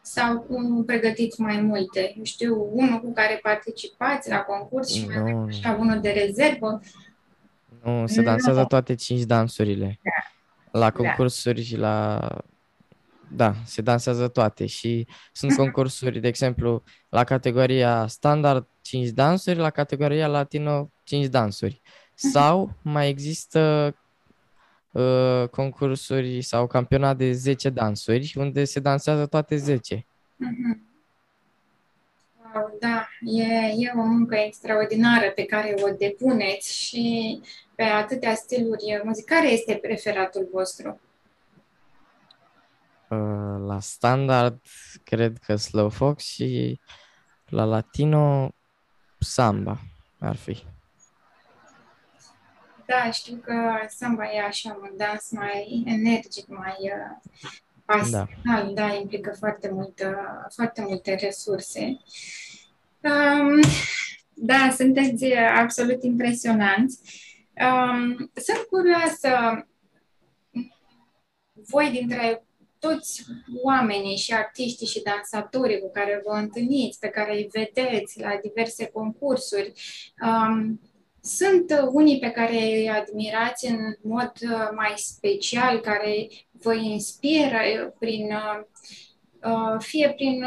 Sau 0.00 0.40
cum 0.40 0.84
pregătiți 0.84 1.40
mai 1.40 1.60
multe? 1.60 2.14
Eu 2.16 2.24
știu, 2.24 2.68
unul 2.72 3.00
cu 3.00 3.12
care 3.12 3.38
participați 3.42 4.28
la 4.28 4.38
concurs 4.38 4.88
și 4.88 5.06
mai 5.06 5.32
no. 5.32 5.44
așa 5.44 5.76
unul 5.80 6.00
de 6.00 6.10
rezervă? 6.10 6.80
Nu, 7.82 8.06
se 8.06 8.22
dansează 8.22 8.60
no. 8.60 8.66
toate 8.66 8.94
cinci 8.94 9.22
dansurile. 9.22 10.00
Da. 10.02 10.78
La 10.78 10.90
concursuri 10.90 11.56
da. 11.56 11.62
și 11.62 11.76
la... 11.76 12.28
Da, 13.28 13.54
se 13.64 13.82
dansează 13.82 14.28
toate 14.28 14.66
și 14.66 15.06
sunt 15.32 15.56
concursuri, 15.62 16.20
de 16.20 16.28
exemplu, 16.28 16.82
la 17.08 17.24
categoria 17.24 18.06
standard 18.06 18.66
5 18.80 19.08
dansuri, 19.08 19.58
la 19.58 19.70
categoria 19.70 20.26
latino 20.26 20.90
5 21.04 21.26
dansuri. 21.26 21.80
Sau 22.32 22.76
mai 22.82 23.08
există 23.08 23.94
uh, 24.96 25.48
concursuri 25.48 26.42
sau 26.42 26.66
campionat 26.66 27.16
de 27.16 27.32
10 27.32 27.70
dansuri, 27.70 28.34
unde 28.36 28.64
se 28.64 28.80
dansează 28.80 29.26
toate 29.26 29.56
10. 29.56 29.96
Mm-hmm. 29.96 30.84
Wow, 32.54 32.76
da, 32.80 33.08
e, 33.20 33.44
e 33.76 33.92
o 33.96 34.02
muncă 34.02 34.34
extraordinară 34.34 35.30
pe 35.30 35.44
care 35.44 35.74
o 35.82 35.94
depuneți 35.98 36.76
și 36.82 37.40
pe 37.74 37.82
atâtea 37.82 38.34
stiluri 38.34 39.00
muzicale. 39.04 39.48
este 39.48 39.74
preferatul 39.74 40.48
vostru? 40.52 41.00
Uh, 43.08 43.66
la 43.66 43.80
standard, 43.80 44.60
cred 45.04 45.38
că 45.46 45.56
slow 45.56 45.88
fox 45.88 46.24
și 46.24 46.80
la 47.46 47.64
latino, 47.64 48.50
samba 49.18 49.78
ar 50.18 50.36
fi. 50.36 50.64
Da, 52.86 53.10
știu 53.10 53.36
că 53.36 53.54
samba 53.88 54.24
e 54.24 54.40
așa 54.40 54.78
un 54.82 54.90
dans 54.96 55.30
mai 55.30 55.82
energic, 55.86 56.46
mai 56.48 56.76
uh, 56.80 57.32
pasional, 57.84 58.28
da. 58.44 58.86
da, 58.86 58.94
implică 58.94 59.34
foarte, 59.38 59.70
multă, 59.72 60.16
foarte 60.54 60.82
multe 60.82 61.14
resurse. 61.14 61.98
Um, 63.00 63.60
da, 64.34 64.70
sunteți 64.76 65.32
absolut 65.34 66.02
impresionanți. 66.02 67.00
Um, 67.60 68.30
sunt 68.34 68.66
curioasă, 68.70 69.66
voi 71.52 71.90
dintre 71.90 72.46
toți 72.78 73.24
oamenii 73.62 74.16
și 74.16 74.34
artiștii 74.34 74.86
și 74.86 75.02
dansatorii 75.02 75.80
cu 75.80 75.90
care 75.90 76.22
vă 76.26 76.32
întâlniți, 76.32 76.98
pe 76.98 77.08
care 77.08 77.34
îi 77.34 77.48
vedeți 77.52 78.20
la 78.20 78.38
diverse 78.42 78.86
concursuri, 78.86 79.72
um, 80.22 80.80
sunt 81.26 81.88
unii 81.92 82.18
pe 82.18 82.30
care 82.30 82.56
îi 82.56 82.88
admirați 82.88 83.66
în 83.66 83.78
mod 84.02 84.32
uh, 84.42 84.68
mai 84.74 84.92
special, 84.96 85.80
care 85.80 86.28
vă 86.52 86.74
inspiră 86.74 87.94
prin, 87.98 88.32
uh, 88.32 88.60
uh, 89.50 89.76
fie 89.78 90.12
prin 90.16 90.44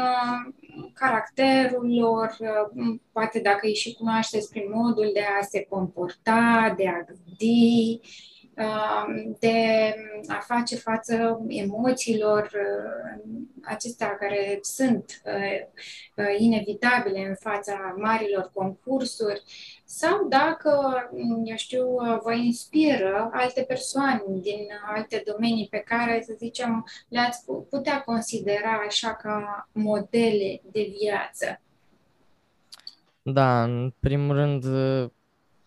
caracterul 0.94 1.98
lor, 1.98 2.36
poate 3.12 3.40
dacă 3.40 3.60
îi 3.62 3.74
și 3.74 3.94
cunoașteți 3.94 4.50
prin 4.50 4.70
modul 4.72 5.10
de 5.12 5.20
a 5.40 5.44
se 5.44 5.66
comporta, 5.68 6.74
de 6.76 6.88
a 6.88 7.04
gândi, 7.06 8.00
Um, 8.60 9.36
de 9.38 9.94
a 10.28 10.38
face 10.38 10.76
față 10.76 11.44
emoțiilor 11.48 12.50
uh, 12.54 13.20
acestea 13.62 14.16
care 14.16 14.58
sunt 14.62 15.22
uh, 15.24 15.84
uh, 16.16 16.34
inevitabile 16.38 17.26
în 17.28 17.34
fața 17.34 17.94
marilor 17.96 18.50
concursuri 18.54 19.42
sau 19.92 20.28
dacă, 20.28 20.70
eu 21.44 21.56
știu, 21.56 21.84
vă 22.22 22.32
inspiră 22.32 23.28
alte 23.32 23.62
persoane 23.62 24.22
din 24.40 24.66
alte 24.94 25.22
domenii 25.26 25.66
pe 25.70 25.78
care, 25.78 26.22
să 26.26 26.34
zicem, 26.38 26.86
le-ați 27.08 27.44
putea 27.70 28.00
considera 28.00 28.82
așa 28.86 29.14
ca 29.14 29.68
modele 29.72 30.60
de 30.72 30.94
viață. 30.98 31.60
Da, 33.22 33.62
în 33.62 33.92
primul 34.00 34.34
rând 34.34 34.64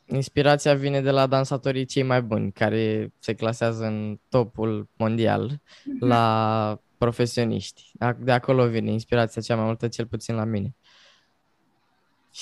Inspirația 0.05 0.73
vine 0.73 1.01
de 1.01 1.11
la 1.11 1.27
dansatorii 1.27 1.85
cei 1.85 2.03
mai 2.03 2.21
buni, 2.21 2.51
care 2.51 3.13
se 3.19 3.33
clasează 3.33 3.85
în 3.85 4.19
topul 4.29 4.89
mondial, 4.97 5.51
mm-hmm. 5.51 5.99
la 5.99 6.79
profesioniști. 6.97 7.91
De 8.17 8.31
acolo 8.31 8.67
vine 8.67 8.91
inspirația 8.91 9.41
cea 9.41 9.55
mai 9.55 9.65
multă, 9.65 9.87
cel 9.87 10.05
puțin 10.05 10.35
la 10.35 10.43
mine. 10.43 10.75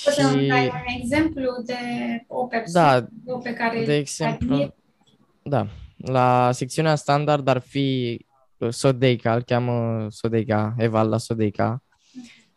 Poți 0.04 0.20
și... 0.20 0.26
să 0.26 0.36
dai 0.48 0.66
un 0.66 1.00
exemplu 1.00 1.62
de 1.64 1.74
o 2.26 2.46
persoană 2.46 3.08
da, 3.24 3.34
pe 3.42 3.54
care 3.54 3.84
de 3.84 3.96
exemplu, 3.96 4.54
admir? 4.54 4.74
Da, 5.42 5.66
la 5.96 6.52
secțiunea 6.52 6.94
standard 6.94 7.48
ar 7.48 7.58
fi 7.58 8.18
Sodeica, 8.70 9.34
îl 9.34 9.42
cheamă 9.42 10.06
Sodeica, 10.10 10.74
Evalda 10.78 11.18
Sodeica, 11.18 11.82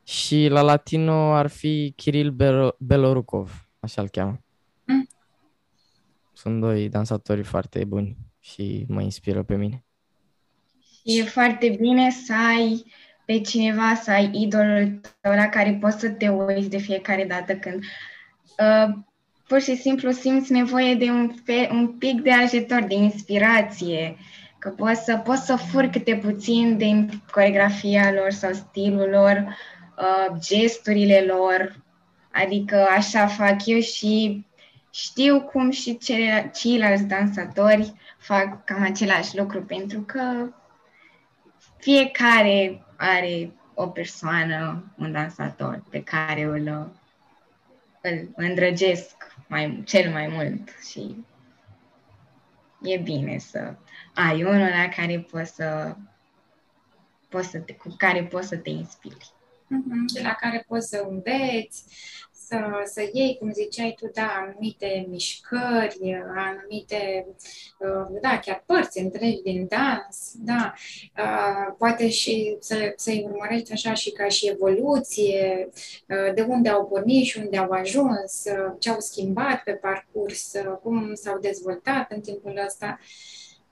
și 0.03 0.47
la 0.49 0.61
latino 0.61 1.33
ar 1.33 1.47
fi 1.47 1.93
Kiril 1.95 2.35
Belorucov, 2.77 3.67
așa 3.79 4.01
îl 4.01 4.09
cheamă. 4.09 4.39
Sunt 6.33 6.61
doi 6.61 6.89
dansatori 6.89 7.43
foarte 7.43 7.83
buni 7.83 8.17
și 8.39 8.85
mă 8.87 9.01
inspiră 9.01 9.43
pe 9.43 9.55
mine. 9.55 9.85
E 11.03 11.23
foarte 11.23 11.75
bine 11.79 12.09
să 12.09 12.33
ai 12.33 12.85
pe 13.25 13.39
cineva, 13.39 13.95
să 14.03 14.11
ai 14.11 14.29
idolul 14.33 15.01
tău 15.21 15.33
la 15.33 15.47
care 15.47 15.77
poți 15.81 15.99
să 15.99 16.09
te 16.09 16.29
uiți 16.29 16.69
de 16.69 16.77
fiecare 16.77 17.25
dată 17.25 17.55
când 17.55 17.83
uh, 18.59 18.95
pur 19.47 19.61
și 19.61 19.75
simplu 19.75 20.11
simți 20.11 20.51
nevoie 20.51 20.95
de 20.95 21.09
un, 21.09 21.31
fe, 21.45 21.69
un 21.71 21.87
pic 21.87 22.21
de 22.21 22.31
ajutor, 22.31 22.83
de 22.83 22.93
inspirație, 22.93 24.17
că 24.59 24.69
poți 24.69 25.03
să, 25.03 25.17
poți 25.17 25.45
să 25.45 25.55
furi 25.55 25.89
câte 25.89 26.15
puțin 26.15 26.77
din 26.77 27.09
coregrafia 27.31 28.11
lor 28.11 28.29
sau 28.29 28.53
stilul 28.53 29.09
lor, 29.09 29.57
uh, 29.97 30.37
gesturile 30.39 31.21
lor, 31.21 31.83
adică 32.31 32.87
așa 32.97 33.27
fac 33.27 33.65
eu 33.65 33.79
și 33.79 34.45
știu 34.91 35.41
cum 35.41 35.71
și 35.71 35.97
cele, 35.97 36.51
ceilalți 36.55 37.03
dansatori 37.03 37.93
fac 38.17 38.63
cam 38.63 38.81
același 38.81 39.37
lucru, 39.37 39.63
pentru 39.63 39.99
că 39.99 40.49
fiecare 41.77 42.84
are 42.97 43.51
o 43.73 43.87
persoană, 43.87 44.83
un 44.97 45.11
dansator 45.11 45.83
pe 45.89 46.03
care 46.03 46.41
îl, 46.41 46.91
îl 48.01 48.29
îndrăgesc 48.35 49.35
mai, 49.47 49.83
cel 49.85 50.11
mai 50.11 50.27
mult 50.27 50.69
și 50.89 51.25
e 52.81 52.97
bine 52.97 53.37
să 53.37 53.75
ai 54.13 54.43
unul 54.43 54.69
la 54.69 54.89
care 54.95 55.19
poți 55.19 55.55
să, 55.55 55.95
poți 57.29 57.49
să 57.49 57.59
te, 57.59 57.73
cu 57.73 57.95
care 57.97 58.23
poți 58.23 58.47
să 58.47 58.57
te 58.57 58.69
inspiri. 58.69 59.33
Mm-hmm, 59.65 60.13
de 60.13 60.21
la 60.21 60.33
care 60.33 60.65
poți 60.67 60.87
să 60.87 61.05
înveți, 61.09 61.83
să, 62.47 62.81
să 62.85 63.09
iei, 63.13 63.37
cum 63.39 63.51
ziceai 63.51 63.95
tu, 63.99 64.09
da, 64.13 64.27
anumite 64.45 65.05
mișcări, 65.09 66.23
anumite, 66.35 67.27
uh, 67.79 68.19
da, 68.21 68.39
chiar 68.39 68.63
părți 68.65 68.99
întregi 68.99 69.41
din 69.41 69.67
dans, 69.67 70.31
da, 70.35 70.73
uh, 71.17 71.75
poate 71.77 72.09
și 72.09 72.57
să, 72.59 72.93
să-i 72.95 73.25
urmărești 73.29 73.71
așa 73.71 73.93
și 73.93 74.11
ca 74.11 74.27
și 74.27 74.49
evoluție, 74.49 75.69
uh, 76.07 76.33
de 76.33 76.41
unde 76.41 76.69
au 76.69 76.85
pornit 76.85 77.25
și 77.25 77.37
unde 77.37 77.57
au 77.57 77.69
ajuns, 77.71 78.43
ce 78.79 78.89
au 78.89 78.99
schimbat 78.99 79.63
pe 79.63 79.71
parcurs, 79.71 80.51
cum 80.81 81.13
s-au 81.13 81.39
dezvoltat 81.39 82.11
în 82.11 82.21
timpul 82.21 82.61
ăsta. 82.65 82.99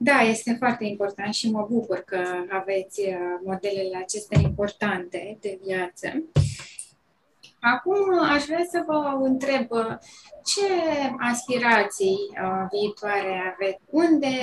Da, 0.03 0.21
este 0.21 0.55
foarte 0.59 0.85
important 0.85 1.33
și 1.33 1.51
mă 1.51 1.67
bucur 1.69 1.97
că 1.97 2.21
aveți 2.49 3.01
modelele 3.43 3.97
acestea 3.97 4.39
importante 4.41 5.37
de 5.41 5.59
viață. 5.65 6.07
Acum 7.59 8.19
aș 8.19 8.43
vrea 8.43 8.65
să 8.71 8.83
vă 8.87 9.17
întreb 9.21 9.67
ce 10.45 10.73
aspirații 11.19 12.17
uh, 12.31 12.67
viitoare 12.71 13.53
aveți? 13.53 13.79
Unde 13.89 14.35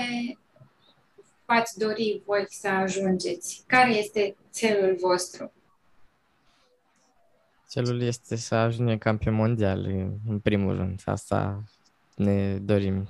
v-ați 1.44 1.78
dori 1.78 2.22
voi 2.26 2.46
să 2.48 2.68
ajungeți? 2.68 3.64
Care 3.66 3.94
este 3.94 4.36
țelul 4.50 4.96
vostru? 5.00 5.52
Celul 7.68 8.02
este 8.02 8.36
să 8.36 8.54
ajungem 8.54 8.98
campion 8.98 9.34
mondial, 9.34 9.84
în 10.28 10.38
primul 10.42 10.76
rând. 10.76 11.02
Asta 11.04 11.62
ne 12.14 12.58
dorim 12.58 13.08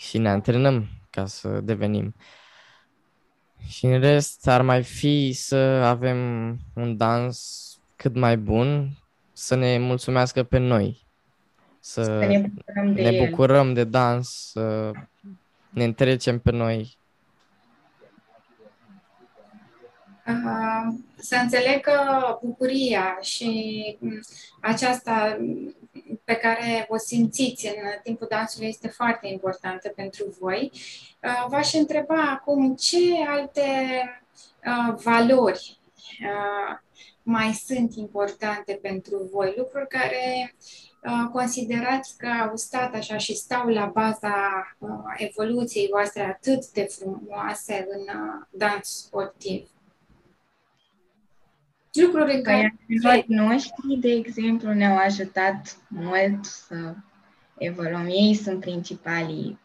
și 0.00 0.18
ne 0.18 0.28
antrenăm 0.28 0.88
ca 1.12 1.26
să 1.26 1.48
devenim. 1.48 2.14
Și 3.66 3.86
în 3.86 4.00
rest 4.00 4.48
ar 4.48 4.62
mai 4.62 4.82
fi 4.82 5.32
să 5.32 5.56
avem 5.84 6.18
un 6.74 6.96
dans 6.96 7.66
cât 7.96 8.14
mai 8.14 8.36
bun, 8.36 8.88
să 9.32 9.54
ne 9.54 9.78
mulțumească 9.78 10.42
pe 10.42 10.58
noi, 10.58 11.06
să, 11.80 12.02
să 12.02 12.18
ne 12.18 12.38
bucurăm 12.38 12.94
de, 12.94 13.10
ne 13.10 13.24
bucurăm 13.26 13.72
de 13.72 13.84
dans, 13.84 14.50
să 14.50 14.90
ne 15.70 15.84
întrecem 15.84 16.38
pe 16.38 16.50
noi. 16.50 16.98
Uh, 20.26 20.94
să 21.16 21.36
înțeleg 21.42 21.80
că 21.80 21.92
bucuria 22.42 23.18
și 23.20 23.98
aceasta 24.60 25.38
pe 26.24 26.34
care 26.34 26.86
o 26.88 26.96
simțiți 26.96 27.66
în 27.66 27.74
timpul 28.02 28.26
dansului 28.30 28.68
este 28.68 28.88
foarte 28.88 29.28
importantă 29.28 29.88
pentru 29.88 30.36
voi. 30.40 30.70
Uh, 31.22 31.46
v-aș 31.48 31.72
întreba 31.72 32.30
acum 32.30 32.74
ce 32.74 32.98
alte 33.26 33.62
uh, 34.66 34.94
valori 35.02 35.80
mai 37.22 37.52
sunt 37.52 37.94
importante 37.94 38.78
pentru 38.82 39.28
voi, 39.32 39.54
lucruri 39.56 39.88
care 39.88 40.54
uh, 41.02 41.28
considerați 41.32 42.16
că 42.16 42.28
au 42.48 42.56
stat 42.56 42.94
așa 42.94 43.16
și 43.16 43.36
stau 43.36 43.68
la 43.68 43.86
baza 43.86 44.34
uh, 44.78 44.90
evoluției 45.16 45.88
voastre 45.90 46.22
atât 46.22 46.70
de 46.70 46.82
frumoase 46.82 47.86
în 47.90 48.00
uh, 48.00 48.46
dans 48.50 48.88
sportiv? 48.88 49.68
Lucruri 51.92 52.34
în 52.34 52.42
care... 52.42 52.76
noștri, 53.26 53.96
de 54.00 54.10
exemplu, 54.10 54.72
ne-au 54.72 54.96
ajutat 54.96 55.76
mult 55.88 56.44
să 56.44 56.94
evoluăm. 57.58 58.06
Ei 58.06 58.34
sunt 58.34 58.60
principalii. 58.60 59.58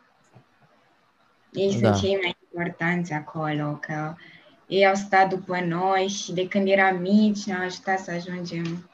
Ei 1.52 1.80
da. 1.80 1.94
sunt 1.94 2.04
cei 2.04 2.20
mai 2.22 2.38
importanți 2.44 3.14
acolo, 3.14 3.78
că 3.82 4.14
uh, 4.14 4.24
ei 4.68 4.88
au 4.88 4.96
stat 4.96 5.30
după 5.30 5.60
noi 5.60 6.08
și 6.08 6.34
de 6.34 6.48
când 6.48 6.68
eram 6.68 6.98
mici 6.98 7.44
ne-au 7.44 7.66
ajutat 7.66 8.00
să 8.00 8.12
ajungem 8.12 8.90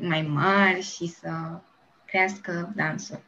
mai 0.00 0.22
mari 0.22 0.80
și 0.80 1.06
să 1.06 1.30
crească 2.06 2.72
dansul. 2.76 3.20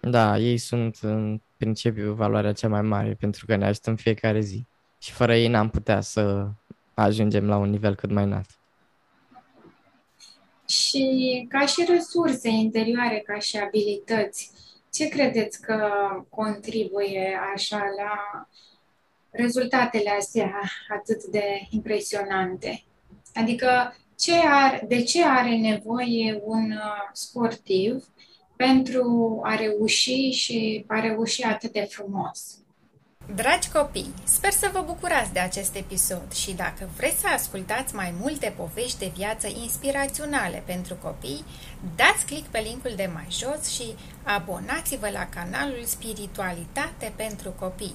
Da, 0.00 0.38
ei 0.38 0.56
sunt 0.56 0.98
în 1.02 1.40
principiu 1.56 2.12
valoarea 2.12 2.52
cea 2.52 2.68
mai 2.68 2.82
mare 2.82 3.14
pentru 3.14 3.46
că 3.46 3.56
ne 3.56 3.66
ajută 3.66 3.90
în 3.90 3.96
fiecare 3.96 4.40
zi. 4.40 4.66
Și 4.98 5.12
fără 5.12 5.36
ei 5.36 5.48
n-am 5.48 5.70
putea 5.70 6.00
să 6.00 6.48
ajungem 6.94 7.46
la 7.46 7.56
un 7.56 7.70
nivel 7.70 7.94
cât 7.94 8.10
mai 8.10 8.24
înalt. 8.24 8.50
Și 10.66 11.46
ca 11.48 11.66
și 11.66 11.84
resurse 11.88 12.48
interioare, 12.48 13.22
ca 13.26 13.38
și 13.38 13.56
abilități, 13.56 14.50
ce 14.92 15.08
credeți 15.08 15.60
că 15.60 15.90
contribuie 16.28 17.38
așa 17.54 17.82
la 17.96 18.46
rezultatele 19.30 20.10
astea 20.10 20.60
atât 20.88 21.24
de 21.24 21.66
impresionante? 21.70 22.84
Adică 23.34 23.96
ce 24.18 24.34
ar, 24.34 24.84
de 24.88 25.02
ce 25.02 25.24
are 25.24 25.56
nevoie 25.56 26.40
un 26.44 26.70
uh, 26.70 27.08
sportiv 27.12 28.04
pentru 28.56 29.40
a 29.44 29.54
reuși 29.54 30.30
și 30.30 30.84
a 30.88 31.00
reuși 31.00 31.42
atât 31.42 31.72
de 31.72 31.80
frumos? 31.90 32.63
Dragi 33.32 33.68
copii, 33.70 34.14
sper 34.24 34.52
să 34.52 34.70
vă 34.72 34.82
bucurați 34.86 35.32
de 35.32 35.38
acest 35.38 35.74
episod 35.74 36.32
și 36.32 36.52
dacă 36.52 36.88
vreți 36.96 37.20
să 37.20 37.26
ascultați 37.34 37.94
mai 37.94 38.14
multe 38.20 38.54
povești 38.56 38.98
de 38.98 39.12
viață 39.16 39.46
inspiraționale 39.46 40.62
pentru 40.66 40.94
copii, 40.94 41.44
dați 41.96 42.24
click 42.26 42.46
pe 42.46 42.58
linkul 42.58 42.92
de 42.96 43.10
mai 43.12 43.26
jos 43.30 43.68
și 43.68 43.94
abonați-vă 44.22 45.08
la 45.08 45.28
canalul 45.28 45.84
Spiritualitate 45.84 47.12
pentru 47.16 47.50
copii. 47.50 47.94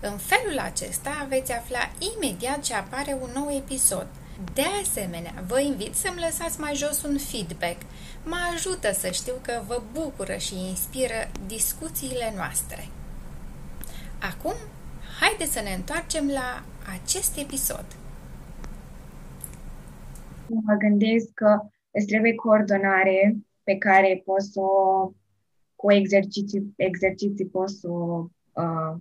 În 0.00 0.16
felul 0.16 0.58
acesta 0.58 1.26
veți 1.28 1.52
afla 1.52 1.90
imediat 2.14 2.62
ce 2.62 2.74
apare 2.74 3.18
un 3.20 3.30
nou 3.34 3.50
episod. 3.56 4.06
De 4.54 4.64
asemenea, 4.82 5.34
vă 5.46 5.60
invit 5.60 5.94
să-mi 5.94 6.20
lăsați 6.20 6.60
mai 6.60 6.74
jos 6.74 7.02
un 7.02 7.18
feedback. 7.18 7.80
Mă 8.22 8.36
ajută 8.54 8.92
să 8.92 9.10
știu 9.10 9.34
că 9.42 9.62
vă 9.66 9.82
bucură 9.92 10.36
și 10.36 10.54
inspiră 10.68 11.30
discuțiile 11.46 12.32
noastre. 12.36 12.88
Acum, 14.20 14.54
haideți 15.20 15.52
să 15.52 15.60
ne 15.60 15.74
întoarcem 15.74 16.26
la 16.28 16.64
acest 17.02 17.38
episod. 17.38 17.86
Mă 20.46 20.74
gândesc 20.74 21.30
că 21.34 21.58
îți 21.90 22.06
trebuie 22.06 22.34
coordonare 22.34 23.36
pe 23.62 23.76
care 23.76 24.22
poți 24.24 24.50
să 24.52 24.60
o, 24.60 25.12
cu 25.76 25.92
exerciții, 25.92 26.72
exerciții 26.76 27.46
poți 27.46 27.74
să 27.74 27.88
o, 27.88 28.28
uh, 28.52 28.96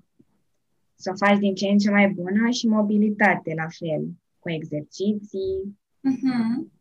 să 0.96 1.12
o 1.14 1.26
faci 1.26 1.38
din 1.38 1.56
ce 1.56 1.68
în 1.68 1.78
ce 1.78 1.90
mai 1.90 2.10
bună 2.10 2.50
și 2.50 2.68
mobilitate 2.68 3.54
la 3.56 3.68
fel, 3.80 4.08
cu 4.40 4.50
exerciții. 4.50 5.80
Mm-hmm. 5.98 6.72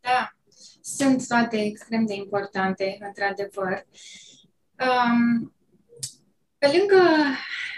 Da, 0.00 0.36
sunt 0.80 1.26
toate 1.26 1.56
extrem 1.56 2.06
de 2.06 2.14
importante, 2.14 2.96
într-adevăr. 3.00 3.86
Um, 4.78 5.54
pe 6.64 6.76
lângă 6.78 7.02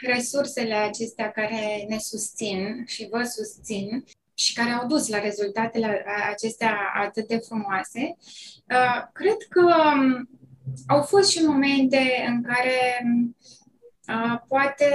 resursele 0.03 0.75
acestea 0.75 1.31
care 1.31 1.85
ne 1.89 1.99
susțin 1.99 2.85
și 2.87 3.09
vă 3.11 3.23
susțin 3.23 4.05
și 4.35 4.55
care 4.55 4.71
au 4.71 4.87
dus 4.87 5.09
la 5.09 5.19
rezultatele 5.19 6.05
acestea 6.31 6.77
atât 6.95 7.27
de 7.27 7.37
frumoase, 7.37 8.17
uh, 8.69 9.03
cred 9.13 9.37
că 9.49 9.61
um, 9.61 10.29
au 10.87 11.03
fost 11.03 11.31
și 11.31 11.45
momente 11.45 12.25
în 12.29 12.43
care 12.43 12.79
uh, 14.09 14.41
poate 14.49 14.91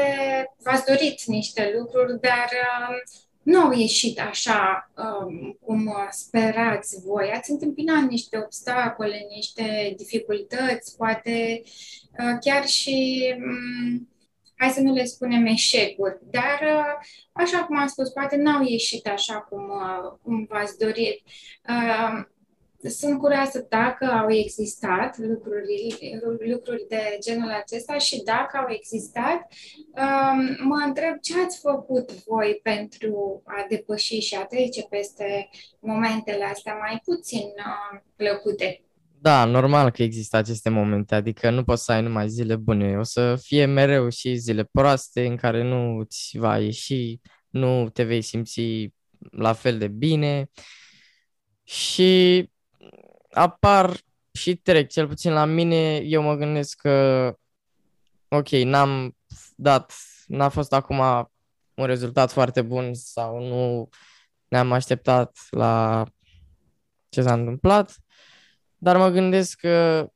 v-ați 0.63 0.85
dorit 0.85 1.23
niște 1.23 1.73
lucruri, 1.77 2.19
dar 2.19 2.49
um, 2.51 2.95
nu 3.43 3.59
au 3.59 3.71
ieșit 3.71 4.19
așa 4.19 4.91
um, 4.97 5.57
cum 5.65 5.93
sperați 6.09 7.01
voi. 7.05 7.31
Ați 7.31 7.51
întâmpinat 7.51 8.09
niște 8.09 8.37
obstacole, 8.37 9.27
niște 9.35 9.93
dificultăți, 9.97 10.97
poate 10.97 11.61
uh, 11.63 12.37
chiar 12.39 12.67
și, 12.67 13.27
um, 13.37 14.09
hai 14.55 14.69
să 14.69 14.81
nu 14.81 14.93
le 14.93 15.03
spunem 15.03 15.45
eșecuri, 15.45 16.17
dar, 16.31 16.59
uh, 16.61 17.07
așa 17.31 17.63
cum 17.63 17.77
am 17.77 17.87
spus, 17.87 18.09
poate 18.09 18.35
n-au 18.35 18.63
ieșit 18.63 19.07
așa 19.07 19.39
cum, 19.39 19.69
uh, 19.69 20.17
cum 20.21 20.45
v-ați 20.49 20.77
dorit. 20.77 21.21
Uh, 21.69 22.23
sunt 22.89 23.19
curioasă 23.19 23.65
dacă 23.69 24.05
au 24.05 24.31
existat 24.31 25.17
lucruri, 25.17 26.19
lucruri 26.51 26.85
de 26.89 27.17
genul 27.21 27.49
acesta 27.49 27.97
și 27.97 28.23
dacă 28.23 28.57
au 28.57 28.65
existat, 28.69 29.47
um, 30.01 30.67
mă 30.67 30.83
întreb 30.85 31.19
ce 31.21 31.33
ați 31.45 31.59
făcut 31.59 32.23
voi 32.23 32.59
pentru 32.63 33.41
a 33.45 33.65
depăși 33.69 34.19
și 34.19 34.35
a 34.35 34.45
trece 34.45 34.83
peste 34.89 35.49
momentele 35.79 36.43
astea 36.43 36.73
mai 36.73 37.01
puțin 37.03 37.47
uh, 37.57 37.99
plăcute. 38.15 38.83
Da, 39.21 39.45
normal 39.45 39.91
că 39.91 40.03
există 40.03 40.37
aceste 40.37 40.69
momente, 40.69 41.15
adică 41.15 41.49
nu 41.49 41.63
poți 41.63 41.83
să 41.83 41.91
ai 41.91 42.01
numai 42.01 42.29
zile 42.29 42.55
bune, 42.55 42.97
o 42.97 43.03
să 43.03 43.35
fie 43.41 43.65
mereu 43.65 44.09
și 44.09 44.35
zile 44.35 44.63
proaste 44.71 45.25
în 45.25 45.35
care 45.35 45.63
nu 45.63 46.03
ți 46.03 46.37
va 46.37 46.57
ieși, 46.57 47.19
nu 47.49 47.89
te 47.89 48.03
vei 48.03 48.21
simți 48.21 48.89
la 49.31 49.53
fel 49.53 49.77
de 49.77 49.87
bine 49.87 50.49
și 51.63 52.49
apar 53.31 53.97
și 54.31 54.55
trec, 54.55 54.89
cel 54.89 55.07
puțin 55.07 55.31
la 55.31 55.45
mine, 55.45 55.95
eu 55.97 56.21
mă 56.21 56.35
gândesc 56.35 56.77
că, 56.77 57.27
ok, 58.27 58.49
n-am 58.49 59.17
dat, 59.55 59.93
n-a 60.25 60.49
fost 60.49 60.73
acum 60.73 60.99
un 61.73 61.85
rezultat 61.85 62.31
foarte 62.31 62.61
bun 62.61 62.93
sau 62.93 63.47
nu 63.47 63.89
ne-am 64.47 64.71
așteptat 64.71 65.37
la 65.49 66.05
ce 67.09 67.21
s-a 67.21 67.33
întâmplat, 67.33 67.95
dar 68.77 68.97
mă 68.97 69.09
gândesc 69.09 69.59
că 69.59 70.07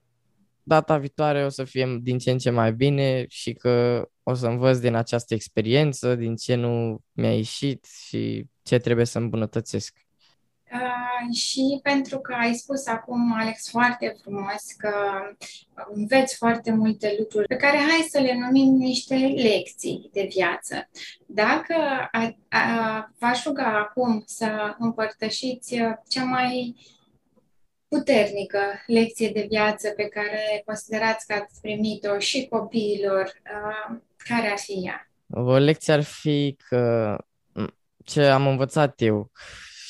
data 0.63 0.97
viitoare 0.97 1.45
o 1.45 1.49
să 1.49 1.63
fie 1.63 1.99
din 2.01 2.17
ce 2.17 2.32
în 2.32 2.38
ce 2.38 2.49
mai 2.49 2.73
bine 2.73 3.25
și 3.28 3.54
că 3.54 4.06
o 4.23 4.34
să 4.34 4.47
învăț 4.47 4.78
din 4.78 4.95
această 4.95 5.34
experiență, 5.34 6.15
din 6.15 6.36
ce 6.36 6.56
nu 6.56 7.04
mi-a 7.12 7.36
ieșit 7.36 7.86
și 7.86 8.45
ce 8.63 8.78
trebuie 8.78 9.06
să 9.06 9.17
îmbunătățesc. 9.17 10.05
Uh, 10.71 11.36
și 11.36 11.80
pentru 11.84 12.19
că 12.19 12.34
ai 12.34 12.54
spus 12.54 12.88
acum, 12.88 13.34
Alex, 13.34 13.69
foarte 13.69 14.15
frumos 14.21 14.63
că 14.78 14.93
înveți 15.93 16.36
foarte 16.36 16.71
multe 16.71 17.15
lucruri 17.19 17.47
pe 17.47 17.56
care 17.56 17.78
hai 17.78 18.08
să 18.10 18.19
le 18.19 18.38
numim 18.38 18.75
niște 18.75 19.15
lecții 19.15 20.10
de 20.13 20.28
viață. 20.30 20.89
Dacă 21.25 21.73
a, 22.12 22.36
a, 22.49 23.12
v-aș 23.19 23.43
ruga 23.43 23.78
acum 23.78 24.23
să 24.25 24.75
împărtășiți 24.78 25.75
cea 26.10 26.23
mai 26.23 26.75
puternică 27.88 28.60
lecție 28.88 29.30
de 29.30 29.45
viață 29.49 29.89
pe 29.89 30.04
care 30.04 30.62
considerați 30.65 31.28
că 31.28 31.34
ați 31.34 31.62
primit-o 31.62 32.19
și 32.19 32.47
copiilor, 32.47 33.23
uh, 33.23 33.97
care 34.17 34.47
ar 34.47 34.58
fi 34.58 34.86
ea? 34.86 35.10
O 35.28 35.58
lecție 35.58 35.93
ar 35.93 36.04
fi 36.04 36.58
că 36.67 37.15
ce 38.04 38.23
am 38.25 38.47
învățat 38.47 39.01
eu 39.01 39.32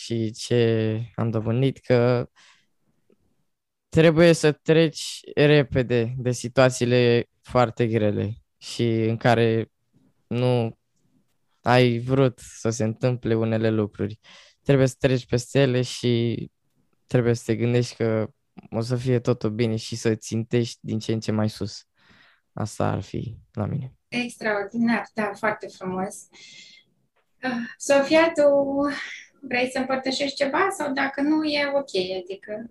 și 0.06 0.32
ce 0.32 1.02
am 1.16 1.30
dobândit 1.30 1.78
că 1.78 2.30
trebuie 3.90 4.34
să 4.34 4.52
treci 4.52 5.20
repede 5.36 6.16
de 6.18 6.32
situațiile 6.32 7.30
foarte 7.42 7.88
grele 7.88 8.34
și 8.58 8.88
în 8.88 9.18
care 9.18 9.72
nu 10.28 10.78
ai 11.62 12.00
vrut 12.00 12.40
să 12.40 12.70
se 12.70 12.84
întâmple 12.84 13.36
unele 13.36 13.70
lucruri. 13.70 14.20
Trebuie 14.62 14.88
să 14.88 14.96
treci 15.00 15.26
peste 15.26 15.60
ele 15.60 15.82
și 15.82 16.46
trebuie 17.08 17.34
să 17.34 17.44
te 17.46 17.56
gândești 17.56 17.96
că 17.96 18.28
o 18.70 18.82
să 18.82 18.96
fie 18.96 19.20
totul 19.20 19.50
bine 19.50 19.76
și 19.76 19.96
să 19.96 20.16
țintești 20.16 20.80
din 20.82 21.00
ce 21.00 21.14
în 21.14 21.20
ce 21.20 21.32
mai 21.32 21.50
sus. 21.50 21.88
Asta 22.54 22.88
ar 22.88 23.02
fi 23.02 23.38
la 23.52 23.66
mine. 23.66 23.94
Extraordinar, 24.08 25.10
da, 25.14 25.32
foarte 25.34 25.68
frumos. 25.68 26.28
Ah, 27.42 27.52
Sofia, 27.78 28.32
tu 28.32 28.42
Vrei 29.48 29.70
să 29.70 29.80
împărtășești 29.80 30.36
ceva 30.36 30.68
sau 30.78 30.94
dacă 30.94 31.22
nu 31.22 31.44
e 31.44 31.72
ok, 31.74 32.22
adică... 32.22 32.70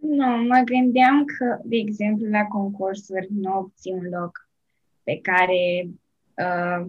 Nu, 0.00 0.26
mă 0.26 0.62
gândeam 0.64 1.24
că, 1.24 1.60
de 1.64 1.76
exemplu, 1.76 2.28
la 2.28 2.44
concursuri 2.44 3.26
nu 3.30 3.58
obții 3.58 3.92
un 3.92 4.08
loc 4.20 4.48
pe 5.02 5.18
care, 5.22 5.88
uh, 6.34 6.86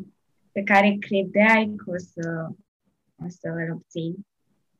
pe 0.52 0.63
care 0.63 0.98
credeai 1.00 1.74
că 1.76 1.91
o 1.91 1.98
să, 1.98 2.48
o 3.26 3.28
să 3.28 3.48
îl 3.48 3.72
obții. 3.74 4.26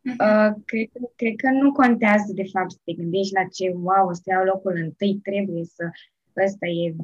Mhm. 0.02 0.16
Uh, 0.20 0.62
cred, 0.66 0.90
cred 1.16 1.36
că 1.36 1.50
nu 1.50 1.72
contează, 1.72 2.32
de 2.34 2.44
fapt, 2.52 2.72
să 2.72 2.78
te 2.84 2.94
gândești 2.94 3.34
la 3.34 3.44
ce, 3.44 3.70
wow, 3.70 4.08
o 4.08 4.14
să 4.14 4.24
iau 4.26 4.44
locul 4.44 4.76
întâi, 4.76 5.20
trebuie 5.24 5.64
să, 5.64 5.90
ăsta 6.46 6.68
e 6.68 6.96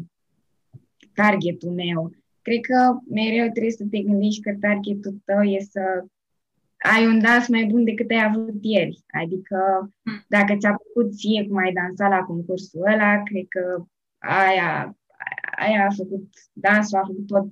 targetul 1.13 1.71
meu. 1.71 2.11
Cred 2.41 2.59
că 2.61 2.99
mereu 3.09 3.49
trebuie 3.49 3.71
să 3.71 3.85
te 3.89 3.99
gândești 3.99 4.41
că 4.41 4.55
targetul 4.59 5.21
tău 5.25 5.41
e 5.41 5.59
să 5.59 6.05
ai 6.83 7.05
un 7.05 7.19
dans 7.19 7.47
mai 7.47 7.65
bun 7.65 7.83
decât 7.83 8.09
ai 8.09 8.23
avut 8.23 8.57
ieri. 8.61 9.03
Adică 9.21 9.57
hmm. 10.03 10.25
dacă 10.27 10.55
ți-a 10.57 10.73
plăcut 10.73 11.15
ție 11.15 11.47
cum 11.47 11.57
ai 11.57 11.73
dansat 11.73 12.09
la 12.09 12.23
concursul 12.23 12.81
ăla, 12.81 13.23
cred 13.23 13.45
că 13.49 13.85
aia, 14.17 14.97
aia 15.57 15.85
a 15.85 15.93
făcut, 15.95 16.27
dansul 16.53 16.97
a 16.97 17.05
făcut 17.05 17.27
tot, 17.27 17.47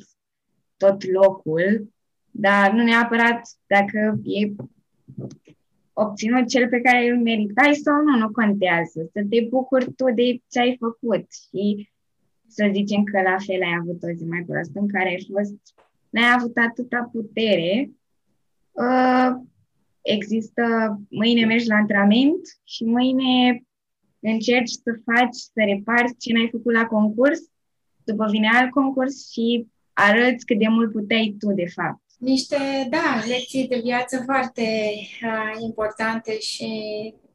tot 0.78 1.12
locul, 1.12 1.94
dar 2.32 2.72
nu 2.72 2.84
neapărat 2.84 3.42
dacă 3.68 4.20
e 4.24 4.52
obținut 5.94 6.48
cel 6.48 6.70
pe 6.70 6.82
care 6.82 7.10
îl 7.10 7.22
meritai 7.22 7.74
sau 7.74 8.04
nu, 8.04 8.18
nu 8.18 8.32
contează. 8.32 9.10
Să 9.14 9.26
te 9.30 9.48
bucuri 9.50 9.94
tu 9.94 10.06
de 10.14 10.42
ce 10.50 10.60
ai 10.60 10.78
făcut 10.80 11.26
și 11.50 11.90
să 12.48 12.70
zicem 12.74 13.04
că 13.04 13.22
la 13.22 13.36
fel 13.46 13.62
ai 13.62 13.78
avut 13.80 14.04
o 14.04 14.12
zi 14.12 14.26
mai 14.26 14.44
proastă 14.48 14.80
în 14.80 14.88
care 14.88 15.10
ai 15.10 15.28
fost, 15.34 15.56
n-ai 16.10 16.34
avut 16.36 16.58
atâta 16.58 17.10
putere 17.12 17.92
Uh, 17.92 18.01
există, 20.02 20.64
mâine 21.10 21.46
mergi 21.46 21.68
la 21.68 21.76
antrenament 21.76 22.40
și 22.64 22.84
mâine 22.84 23.64
încerci 24.20 24.70
să 24.70 25.00
faci, 25.06 25.36
să 25.36 25.62
reparți 25.66 26.18
ce 26.20 26.34
n-ai 26.34 26.50
făcut 26.52 26.74
la 26.74 26.86
concurs, 26.86 27.40
după 28.04 28.28
vine 28.32 28.50
alt 28.54 28.72
concurs 28.72 29.32
și 29.32 29.68
arăți 29.94 30.46
cât 30.46 30.60
de 30.60 30.68
mult 30.68 30.92
puteai 30.92 31.36
tu, 31.40 31.54
de 31.54 31.66
fapt. 31.74 32.02
Niște, 32.18 32.58
da, 32.90 33.24
lecții 33.28 33.68
de 33.68 33.80
viață 33.84 34.22
foarte 34.26 34.62
uh, 35.24 35.62
importante 35.62 36.40
și 36.40 36.68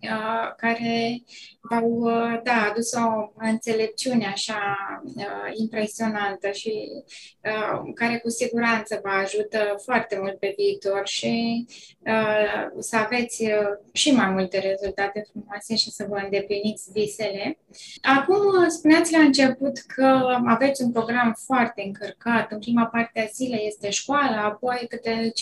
uh, 0.03 0.55
care 0.57 1.23
v-au 1.61 1.91
uh, 1.91 2.41
da, 2.43 2.69
adus 2.71 2.93
o 2.93 3.33
înțelepciune 3.35 4.27
așa 4.27 4.77
uh, 5.17 5.51
impresionantă 5.53 6.51
și 6.51 6.89
uh, 7.45 7.93
care 7.95 8.19
cu 8.19 8.29
siguranță 8.29 9.01
vă 9.03 9.09
ajută 9.09 9.77
foarte 9.85 10.19
mult 10.21 10.39
pe 10.39 10.55
viitor 10.57 11.03
și 11.05 11.67
uh, 11.99 12.67
să 12.79 12.97
aveți 12.97 13.43
uh, 13.43 13.51
și 13.93 14.11
mai 14.13 14.31
multe 14.31 14.59
rezultate 14.59 15.27
frumoase 15.31 15.77
și 15.77 15.91
să 15.91 16.07
vă 16.09 16.21
îndepliniți 16.25 16.93
visele. 16.93 17.59
Acum, 18.03 18.37
uh, 18.37 18.67
spuneați 18.69 19.13
la 19.13 19.19
început 19.19 19.79
că 19.79 20.39
aveți 20.47 20.83
un 20.83 20.93
program 20.93 21.37
foarte 21.45 21.83
încărcat. 21.87 22.53
În 22.53 22.59
prima 22.59 22.87
parte 22.87 23.21
a 23.21 23.33
zilei 23.35 23.67
este 23.67 23.91
școala, 23.91 24.43
apoi 24.43 24.87
câte 24.89 25.33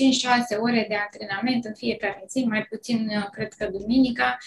5-6 0.56 0.60
ore 0.60 0.84
de 0.88 0.94
antrenament 0.94 1.64
în 1.64 1.74
fiecare 1.74 2.24
zi, 2.28 2.44
mai 2.48 2.62
puțin, 2.62 3.10
uh, 3.16 3.28
cred 3.30 3.52
că 3.52 3.66
duminica. 3.66 4.38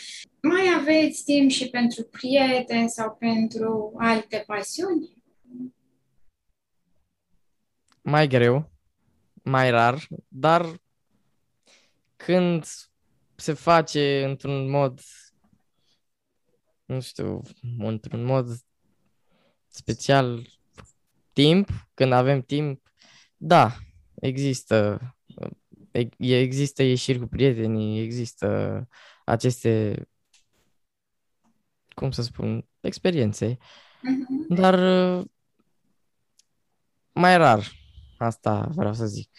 Mai 0.41 0.73
aveți 0.79 1.23
timp 1.23 1.49
și 1.49 1.69
pentru 1.69 2.03
prieteni 2.03 2.89
sau 2.89 3.15
pentru 3.15 3.93
alte 3.97 4.43
pasiuni? 4.47 5.23
Mai 8.01 8.27
greu, 8.27 8.71
mai 9.43 9.69
rar, 9.69 10.07
dar 10.27 10.81
când 12.15 12.65
se 13.35 13.53
face 13.53 14.23
într-un 14.23 14.69
mod, 14.69 14.99
nu 16.85 17.01
știu, 17.01 17.41
într-un 17.77 18.23
mod 18.23 18.47
special 19.67 20.47
timp, 21.33 21.69
când 21.93 22.11
avem 22.11 22.41
timp, 22.41 22.91
da, 23.37 23.75
există, 24.15 24.99
există 26.17 26.83
ieșiri 26.83 27.19
cu 27.19 27.27
prietenii, 27.27 28.03
există 28.03 28.87
aceste, 29.27 30.01
cum 31.95 32.11
să 32.11 32.21
spun, 32.21 32.65
experiențe, 32.79 33.57
Mhm. 34.01 34.53
dar 34.55 34.75
mai 37.13 37.37
rar, 37.37 37.71
asta 38.17 38.67
vreau 38.75 38.93
să 38.93 39.05
zic. 39.05 39.29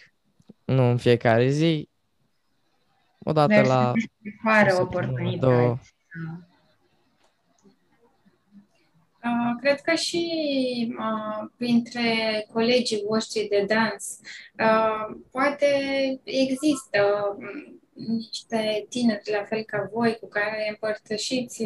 Nu 0.65 0.89
în 0.89 0.97
fiecare 0.97 1.47
zi, 1.49 1.89
odată 3.19 3.53
Deci 3.53 3.65
la 3.65 3.93
fără 4.43 4.73
o 4.73 4.75
săptămână, 4.75 4.81
oportunități. 4.81 5.39
două. 5.39 5.77
Uh, 9.23 9.55
cred 9.61 9.81
că 9.81 9.93
și 9.95 10.25
uh, 10.99 11.49
printre 11.57 12.45
colegii 12.53 13.03
voștri 13.07 13.47
de 13.49 13.65
dans 13.67 14.19
uh, 14.59 15.17
poate 15.31 15.65
există 16.23 16.99
um, 17.37 17.78
niște 18.07 18.85
tineri 18.89 19.31
la 19.31 19.43
fel 19.43 19.63
ca 19.63 19.89
voi 19.93 20.17
cu 20.21 20.27
care 20.27 20.67
împărtășiți 20.69 21.63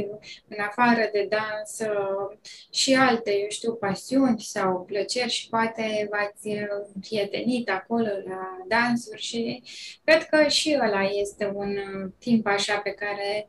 în 0.47 0.57
afară 0.69 1.09
de 1.11 1.27
dans 1.29 1.79
uh, 1.79 2.37
și 2.71 2.93
alte, 2.93 3.31
eu 3.31 3.49
știu, 3.49 3.73
pasiuni 3.73 4.39
sau 4.39 4.83
plăceri 4.83 5.29
și 5.29 5.49
poate 5.49 6.07
v-ați 6.11 6.47
uh, 6.47 7.01
prietenit 7.01 7.69
acolo 7.69 8.09
la 8.27 8.57
dansuri 8.67 9.21
și 9.21 9.63
cred 10.03 10.23
că 10.23 10.47
și 10.47 10.77
ăla 10.81 11.03
este 11.03 11.51
un 11.53 11.69
uh, 11.69 12.11
timp 12.19 12.47
așa 12.47 12.77
pe 12.77 12.91
care 12.91 13.47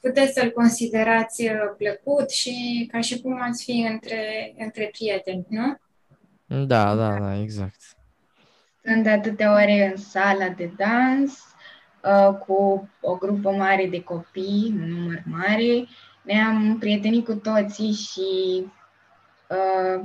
puteți 0.00 0.32
să-l 0.32 0.50
considerați 0.50 1.42
uh, 1.42 1.52
plăcut 1.76 2.30
și 2.30 2.88
ca 2.92 3.00
și 3.00 3.20
cum 3.20 3.42
ați 3.42 3.64
fi 3.64 3.86
între, 3.90 4.54
între 4.58 4.88
prieteni, 4.92 5.46
nu? 5.48 5.76
Da, 6.46 6.94
da, 6.94 7.18
da, 7.18 7.40
exact. 7.40 7.80
Sunt 8.84 9.02
de 9.02 9.08
atâtea 9.08 9.52
ore 9.52 9.92
în 9.94 10.02
sala 10.02 10.48
de 10.48 10.70
dans 10.76 11.32
uh, 11.32 11.47
cu 12.46 12.88
o 13.00 13.14
grupă 13.14 13.50
mare 13.50 13.86
de 13.90 14.02
copii, 14.02 14.74
un 14.80 14.90
număr 14.90 15.22
mare. 15.24 15.86
Ne-am 16.22 16.76
prietenit 16.78 17.24
cu 17.24 17.34
toții 17.34 17.92
și 17.92 18.64
uh, 19.48 20.04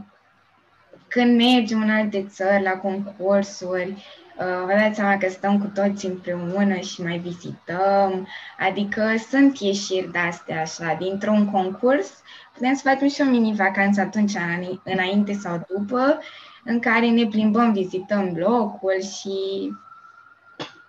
când 1.08 1.36
mergem 1.36 1.82
în 1.82 1.90
alte 1.90 2.26
țări 2.30 2.64
la 2.64 2.72
concursuri, 2.72 3.90
uh, 3.90 4.64
vă 4.66 4.74
dați 4.78 4.96
seama 4.96 5.18
că 5.18 5.30
stăm 5.30 5.60
cu 5.60 5.72
toții 5.74 6.10
împreună 6.10 6.76
și 6.76 7.02
mai 7.02 7.18
vizităm. 7.18 8.28
Adică 8.60 9.16
sunt 9.30 9.60
ieșiri 9.60 10.12
de-astea 10.12 10.62
așa, 10.62 10.98
dintr-un 11.00 11.52
concurs. 11.52 12.22
Putem 12.54 12.74
să 12.74 12.90
facem 12.90 13.08
și 13.08 13.22
o 13.22 13.26
mini-vacanță 13.26 14.02
atunci, 14.02 14.34
îna- 14.34 14.82
înainte 14.84 15.34
sau 15.34 15.66
după, 15.68 16.20
în 16.64 16.80
care 16.80 17.10
ne 17.10 17.26
plimbăm, 17.26 17.74
vizităm 17.74 18.34
locul 18.36 19.02
și 19.02 19.70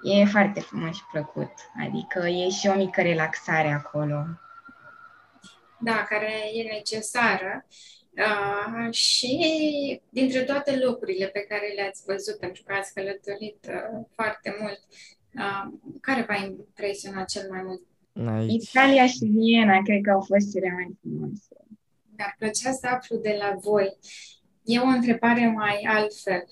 e 0.05 0.25
foarte 0.25 0.61
frumos 0.61 0.97
și 0.97 1.03
plăcut. 1.13 1.53
Adică 1.87 2.27
e 2.29 2.49
și 2.49 2.67
o 2.67 2.75
mică 2.75 3.03
relaxare 3.03 3.69
acolo. 3.69 4.25
Da, 5.81 6.05
care 6.09 6.33
e 6.55 6.73
necesară. 6.73 7.67
Uh, 8.17 8.93
și 8.93 9.37
dintre 10.09 10.43
toate 10.43 10.77
locurile 10.77 11.27
pe 11.27 11.47
care 11.49 11.73
le-ați 11.77 12.03
văzut, 12.07 12.37
pentru 12.37 12.63
că 12.67 12.73
ați 12.73 12.95
călătorit 12.95 13.67
uh, 13.69 14.05
foarte 14.15 14.57
mult, 14.61 14.81
uh, 15.35 15.73
care 16.01 16.25
v-a 16.29 16.35
impresionat 16.35 17.29
cel 17.29 17.47
mai 17.51 17.63
mult? 17.63 17.83
Aici. 18.35 18.69
Italia 18.69 19.07
și 19.07 19.25
Viena 19.25 19.83
cred 19.83 20.01
că 20.03 20.11
au 20.11 20.21
fost 20.21 20.53
cele 20.53 20.71
mai 20.71 20.97
frumoase. 21.01 21.57
Mi-ar 22.17 22.35
plăcea 22.39 22.73
să 22.73 22.87
aflu 22.87 23.17
de 23.17 23.37
la 23.39 23.55
voi. 23.61 23.99
E 24.65 24.79
o 24.79 24.87
întrebare 24.87 25.47
mai 25.47 25.81
altfel. 25.89 26.45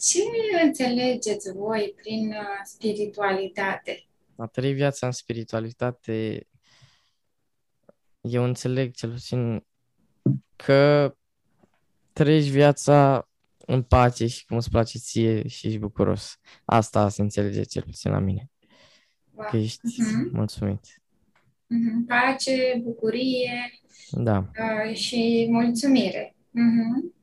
Ce 0.00 0.18
înțelegeți 0.64 1.52
voi 1.52 1.94
prin 1.96 2.28
uh, 2.28 2.36
spiritualitate? 2.64 4.06
A 4.36 4.46
trăi 4.46 4.72
viața 4.72 5.06
în 5.06 5.12
spiritualitate, 5.12 6.46
eu 8.20 8.44
înțeleg 8.44 8.94
cel 8.94 9.10
puțin 9.10 9.66
că 10.56 11.14
trăiești 12.12 12.50
viața 12.50 13.28
în 13.66 13.82
pace 13.82 14.26
și 14.26 14.46
cum 14.46 14.56
îți 14.56 14.70
place 14.70 14.98
ție 14.98 15.48
și 15.48 15.66
ești 15.66 15.78
bucuros. 15.78 16.38
Asta 16.64 17.08
se 17.08 17.22
înțelege 17.22 17.62
cel 17.62 17.82
puțin 17.82 18.10
la 18.10 18.18
mine, 18.18 18.50
Wow. 19.34 19.46
că 19.50 19.56
ești 19.56 19.80
Mhm. 20.00 20.30
mulțumit. 20.32 21.02
Mhm. 21.66 22.06
Pace, 22.06 22.80
bucurie 22.82 23.80
Da. 24.10 24.38
uh, 24.38 24.94
și 24.96 25.46
mulțumire. 25.50 26.36
Mhm. 26.50 27.14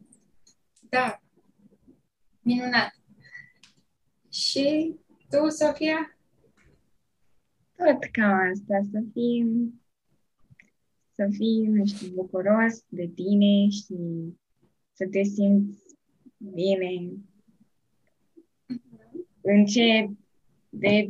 Da. 0.89 1.19
Minunat. 2.45 2.99
Și 4.29 4.95
tu, 5.29 5.49
Sofia? 5.49 6.17
Tot 7.75 8.03
cam 8.11 8.49
asta, 8.51 8.81
să 8.91 9.03
fii, 9.13 9.73
să 11.11 11.27
fii, 11.31 11.67
nu 11.67 11.85
știu, 11.85 12.13
bucuros 12.13 12.83
de 12.87 13.11
tine 13.15 13.69
și 13.69 13.95
să 14.93 15.07
te 15.11 15.23
simți 15.23 15.83
bine 16.37 17.11
în 19.41 19.65
ce, 19.65 20.09
de 20.69 21.09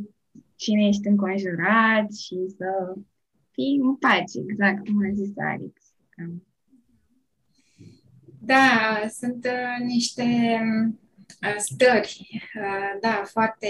cine 0.54 0.86
ești 0.86 1.06
înconjurat 1.06 2.12
și 2.12 2.46
să 2.56 2.94
fii 3.50 3.78
în 3.82 3.96
pace, 3.96 4.38
exact 4.38 4.84
cum 4.84 5.04
a 5.10 5.12
zis 5.12 5.32
Alex. 5.36 5.94
Cam. 6.08 6.46
Da, 8.40 9.06
sunt 9.08 9.44
uh, 9.44 9.84
niște 9.86 10.22
uh, 10.22 11.04
stări, 11.56 12.28
uh, 12.54 12.98
da, 13.00 13.22
foarte 13.26 13.68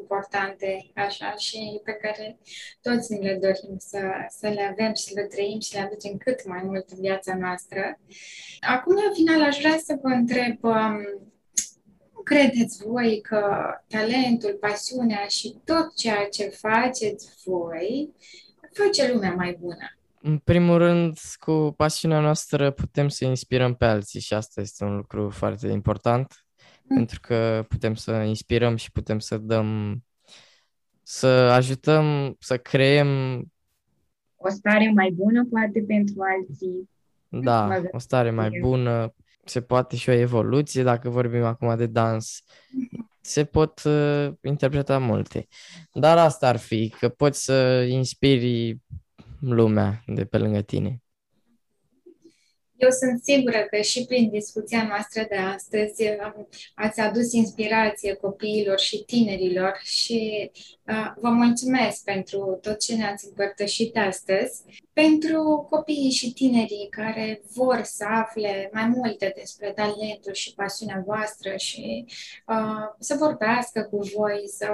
importante, 0.00 0.90
așa, 0.94 1.34
și 1.34 1.80
pe 1.84 1.92
care 1.92 2.38
toți 2.82 3.12
ne 3.12 3.18
le 3.18 3.38
dorim 3.40 3.76
să, 3.78 4.00
să 4.28 4.48
le 4.48 4.62
avem 4.62 4.94
și 4.94 5.02
să 5.02 5.12
le 5.14 5.22
trăim 5.22 5.60
și 5.60 5.74
le 5.74 5.80
aducem 5.80 6.16
cât 6.16 6.46
mai 6.46 6.62
mult 6.64 6.88
în 6.90 7.00
viața 7.00 7.36
noastră. 7.36 7.98
Acum, 8.60 8.94
la 8.94 9.10
final, 9.14 9.42
aș 9.42 9.58
vrea 9.58 9.78
să 9.84 9.98
vă 10.02 10.08
întreb, 10.08 10.64
um, 10.64 10.96
nu 12.14 12.20
credeți 12.24 12.82
voi 12.86 13.20
că 13.20 13.70
talentul, 13.88 14.56
pasiunea 14.60 15.26
și 15.26 15.56
tot 15.64 15.96
ceea 15.96 16.28
ce 16.28 16.44
faceți 16.44 17.28
voi 17.44 18.14
face 18.72 19.12
lumea 19.12 19.34
mai 19.34 19.56
bună? 19.60 19.92
În 20.20 20.38
primul 20.38 20.78
rând, 20.78 21.18
cu 21.40 21.74
pasiunea 21.76 22.20
noastră 22.20 22.70
putem 22.70 23.08
să 23.08 23.24
inspirăm 23.24 23.74
pe 23.74 23.84
alții 23.84 24.20
și 24.20 24.34
asta 24.34 24.60
este 24.60 24.84
un 24.84 24.96
lucru 24.96 25.30
foarte 25.30 25.68
important, 25.68 26.32
Mm. 26.32 26.47
Pentru 26.94 27.20
că 27.20 27.64
putem 27.68 27.94
să 27.94 28.12
inspirăm 28.12 28.76
și 28.76 28.92
putem 28.92 29.18
să 29.18 29.38
dăm, 29.38 29.98
să 31.02 31.26
ajutăm, 31.26 32.36
să 32.38 32.58
creăm, 32.58 33.42
O 34.36 34.48
stare 34.48 34.92
mai 34.94 35.10
bună, 35.10 35.46
poate, 35.50 35.84
pentru 35.86 36.14
alții. 36.38 36.90
da, 37.28 37.66
Mai 37.66 37.82
o 37.90 37.98
stare 37.98 38.30
mai 38.30 38.48
bine. 38.48 38.60
bună, 38.60 39.14
se 39.44 39.60
poate 39.62 39.96
și 39.96 40.08
o 40.08 40.12
evoluție, 40.12 40.82
dacă 40.82 41.08
vorbim 41.08 41.42
acum 41.42 41.76
de 41.76 41.86
dans, 41.86 42.42
se 43.20 43.44
pot 43.44 43.82
uh, 43.84 44.28
interpreta 44.42 44.98
multe. 44.98 45.46
Dar 45.92 46.18
asta 46.18 46.48
ar 46.48 46.56
fi, 46.56 46.94
că 46.98 47.08
poți 47.08 47.44
să 47.44 47.82
inspiri 47.88 48.78
lumea 49.40 50.02
de 50.06 50.24
pe 50.24 50.38
lângă 50.38 50.60
tine. 50.60 51.02
Eu 52.78 52.90
sunt 52.90 53.22
sigură 53.22 53.66
că 53.70 53.80
și 53.80 54.04
prin 54.04 54.30
discuția 54.30 54.86
noastră 54.86 55.26
de 55.28 55.36
astăzi 55.36 56.04
ați 56.74 57.00
adus 57.00 57.32
inspirație 57.32 58.14
copiilor 58.14 58.78
și 58.78 59.04
tinerilor 59.04 59.78
și 59.82 60.50
uh, 60.86 61.12
vă 61.16 61.28
mulțumesc 61.28 62.04
pentru 62.04 62.58
tot 62.62 62.78
ce 62.78 62.96
ne-ați 62.96 63.26
împărtășit 63.26 63.96
astăzi. 63.96 64.62
Pentru 64.92 65.66
copiii 65.70 66.10
și 66.10 66.32
tinerii 66.32 66.88
care 66.90 67.42
vor 67.54 67.80
să 67.82 68.04
afle 68.08 68.70
mai 68.72 68.86
multe 68.86 69.32
despre 69.36 69.72
talentul 69.72 70.32
și 70.32 70.54
pasiunea 70.54 71.02
voastră 71.06 71.56
și 71.56 72.04
uh, 72.46 72.94
să 72.98 73.16
vorbească 73.18 73.82
cu 73.90 73.98
voi, 74.16 74.42
să 74.46 74.68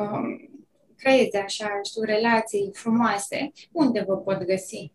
uh, 0.00 0.48
creeze 0.96 1.38
așa, 1.38 1.80
știu, 1.84 2.02
relații 2.02 2.70
frumoase, 2.72 3.52
unde 3.72 4.04
vă 4.06 4.16
pot 4.16 4.44
găsi? 4.44 4.92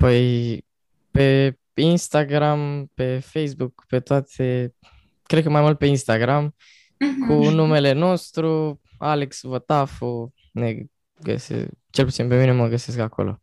Păi 0.00 0.64
pe 1.10 1.56
Instagram, 1.74 2.90
pe 2.94 3.18
Facebook, 3.18 3.84
pe 3.88 4.00
toate, 4.00 4.74
cred 5.22 5.42
că 5.42 5.50
mai 5.50 5.62
mult 5.62 5.78
pe 5.78 5.86
Instagram, 5.86 6.54
uh-huh. 6.54 7.26
cu 7.28 7.50
numele 7.50 7.92
nostru, 7.92 8.80
Alex 8.98 9.40
Vătafu, 9.42 10.34
ne 10.52 10.84
găse, 11.22 11.68
cel 11.90 12.04
puțin 12.04 12.28
pe 12.28 12.38
mine 12.38 12.52
mă 12.52 12.68
găsesc 12.68 12.98
acolo. 12.98 13.42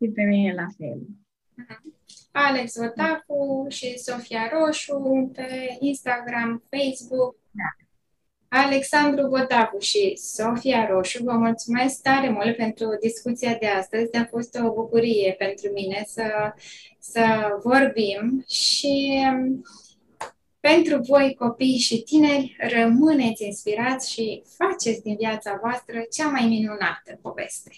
Și 0.00 0.08
pe 0.14 0.22
mine 0.22 0.54
la 0.54 0.66
fel. 0.76 0.98
Alex 2.30 2.76
Vătafu 2.76 3.66
și 3.68 3.98
Sofia 3.98 4.50
Roșu 4.52 5.30
pe 5.34 5.76
Instagram, 5.80 6.62
Facebook. 6.70 7.36
Da. 7.50 7.87
Alexandru 8.48 9.28
Botavu 9.28 9.78
și 9.78 10.16
Sofia 10.16 10.86
Roșu, 10.90 11.22
vă 11.24 11.32
mulțumesc 11.32 12.02
tare 12.02 12.30
mult 12.30 12.56
pentru 12.56 12.96
discuția 13.00 13.56
de 13.60 13.66
astăzi. 13.66 14.16
A 14.16 14.26
fost 14.30 14.60
o 14.64 14.72
bucurie 14.72 15.34
pentru 15.38 15.70
mine 15.72 16.04
să, 16.06 16.52
să 16.98 17.24
vorbim 17.62 18.44
și 18.48 19.22
um, 19.32 19.62
pentru 20.60 21.00
voi, 21.00 21.34
copii 21.38 21.78
și 21.78 22.02
tineri, 22.02 22.56
rămâneți 22.58 23.44
inspirați 23.44 24.12
și 24.12 24.42
faceți 24.56 25.02
din 25.02 25.16
viața 25.16 25.58
voastră 25.62 26.00
cea 26.10 26.28
mai 26.28 26.46
minunată 26.46 27.18
poveste. 27.22 27.70